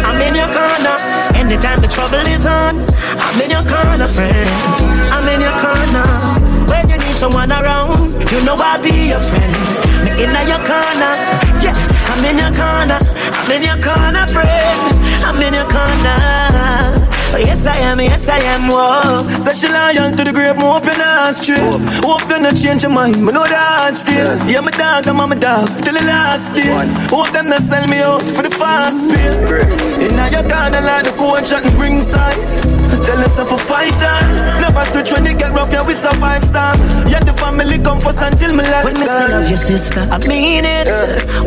[0.07, 0.97] I'm in your corner.
[1.35, 2.81] Anytime the trouble is on,
[3.19, 4.51] I'm in your corner, friend.
[5.15, 6.09] I'm in your corner.
[6.71, 9.94] When you need someone around, you know I'll be your friend.
[10.05, 11.15] Me in your corner,
[11.65, 11.75] yeah.
[12.13, 13.01] I'm in your corner.
[13.01, 14.79] I'm in your corner, friend.
[15.25, 17.05] I'm in your corner.
[17.35, 19.27] Oh, yes, I am, yes, I am, whoa.
[19.53, 21.59] She loyal to the grave, hope you're not straight.
[22.05, 24.39] Hope you not change your mind, me know that still.
[24.47, 26.71] Yeah, my dog, I'm my dog, till the last day.
[27.11, 30.07] Hope them not sell me out for the fast pay.
[30.07, 32.74] In your corner, like the coach and bring side.
[33.07, 34.17] Tell if a fighter.
[34.61, 36.77] Never switch when they get rough, yeah, we survive star.
[37.07, 40.19] Yeah, the family come first until me life When me say love your sister, I
[40.27, 40.89] mean it.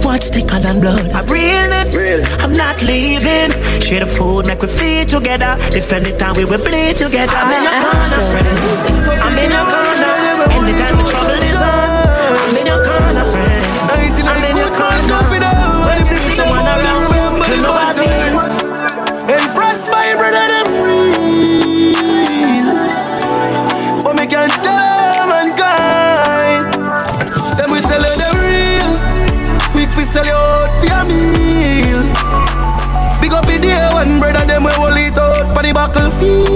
[0.06, 1.10] What's thicker than blood?
[1.12, 1.96] I realness.
[1.96, 2.22] Real.
[2.44, 3.52] I'm not leaving.
[3.82, 5.58] Share the food, make we feed together.
[5.72, 7.34] Defend the time we will bleed together.
[7.34, 8.48] I'm in your corner, friend.
[9.26, 10.14] I'm in your corner.
[10.58, 11.47] Anytime the trouble
[35.78, 36.50] battlefield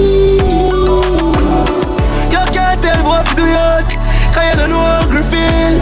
[2.34, 3.86] You can't tell what to do yet
[4.34, 5.78] Cause you don't know how to feel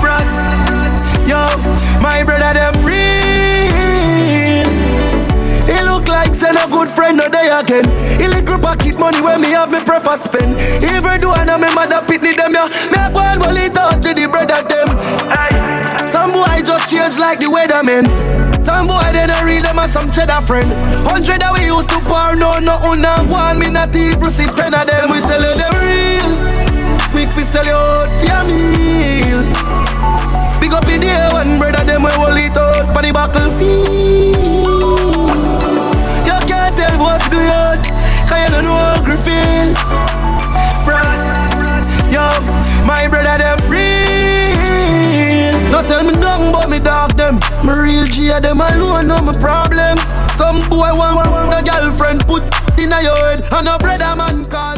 [0.00, 0.36] Frats
[1.28, 1.42] Yo,
[2.00, 3.12] my brother them real
[5.64, 7.84] he look like send a good friend no day again.
[8.20, 10.58] He group pocket money when me have me prefer spend.
[10.82, 12.66] Even do I know me mother pitney them ya.
[12.90, 14.88] Me a go and it out to the brother them.
[15.30, 16.08] Aye.
[16.10, 18.41] Some boy just change like the weatherman.
[18.64, 20.72] Some boy they don't real them as some cheddar friend.
[21.06, 24.46] Hundred that we used to pour no no now go on me not even see
[24.46, 25.10] ten of them.
[25.10, 26.30] We tell you the real.
[27.10, 29.42] Quick we sell you out for your meal.
[30.60, 34.30] Big up in the air one brother them we hold it out for the battlefield.
[36.24, 37.82] You can't tell what to do yet
[38.28, 39.74] Cause you don't know how to feel
[40.86, 41.24] Friends
[42.14, 42.24] Yo,
[42.86, 43.92] my brother them real
[45.72, 47.40] No tell me nothing about me dog them.
[47.64, 50.02] My real G of them alone know my problems.
[50.36, 52.42] Some boy want a girlfriend put
[52.78, 54.76] in your head And a brother man call